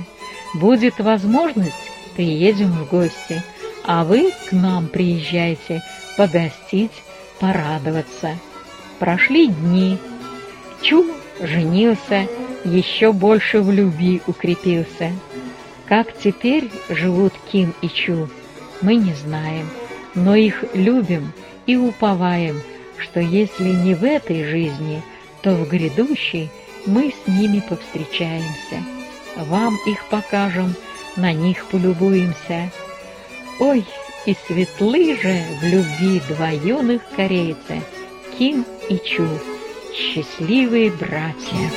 Будет 0.56 1.00
возможность, 1.00 1.91
приедем 2.16 2.72
в 2.72 2.89
гости, 2.89 3.41
а 3.86 4.04
вы 4.04 4.32
к 4.50 4.52
нам 4.52 4.88
приезжайте 4.88 5.84
погостить, 6.18 7.04
порадоваться. 7.39 8.38
Прошли 9.00 9.48
дни. 9.48 9.98
Чу 10.82 11.06
женился, 11.39 12.28
еще 12.68 13.13
больше 13.13 13.61
в 13.61 13.72
любви 13.72 14.22
укрепился. 14.28 15.11
Как 15.86 16.18
теперь 16.18 16.70
живут 16.89 17.34
Ким 17.51 17.74
и 17.82 17.88
Чу, 17.88 18.30
мы 18.82 18.95
не 18.95 19.13
знаем, 19.13 19.70
но 20.15 20.36
их 20.36 20.63
любим 20.74 21.32
и 21.65 21.78
уповаем, 21.78 22.61
что 22.97 23.20
если 23.20 23.70
не 23.70 23.95
в 23.95 24.03
этой 24.03 24.43
жизни, 24.43 25.01
то 25.41 25.55
в 25.55 25.68
грядущей 25.68 26.49
мы 26.86 27.13
с 27.13 27.28
ними 27.28 27.63
повстречаемся. 27.68 28.84
Вам 29.36 29.78
их 29.86 30.05
покажем, 30.05 30.76
на 31.15 31.32
них 31.32 31.65
полюбуемся. 31.65 32.72
Ой, 33.59 33.86
и 34.26 34.36
светлы 34.45 35.15
же 35.15 35.41
в 35.61 35.63
любви 35.63 36.22
два 36.28 36.49
юных 36.49 37.01
корейца, 37.15 37.82
Ким 38.38 38.65
и 38.89 38.97
Чу, 38.97 39.28
счастливые 39.93 40.91
братья. 40.91 41.72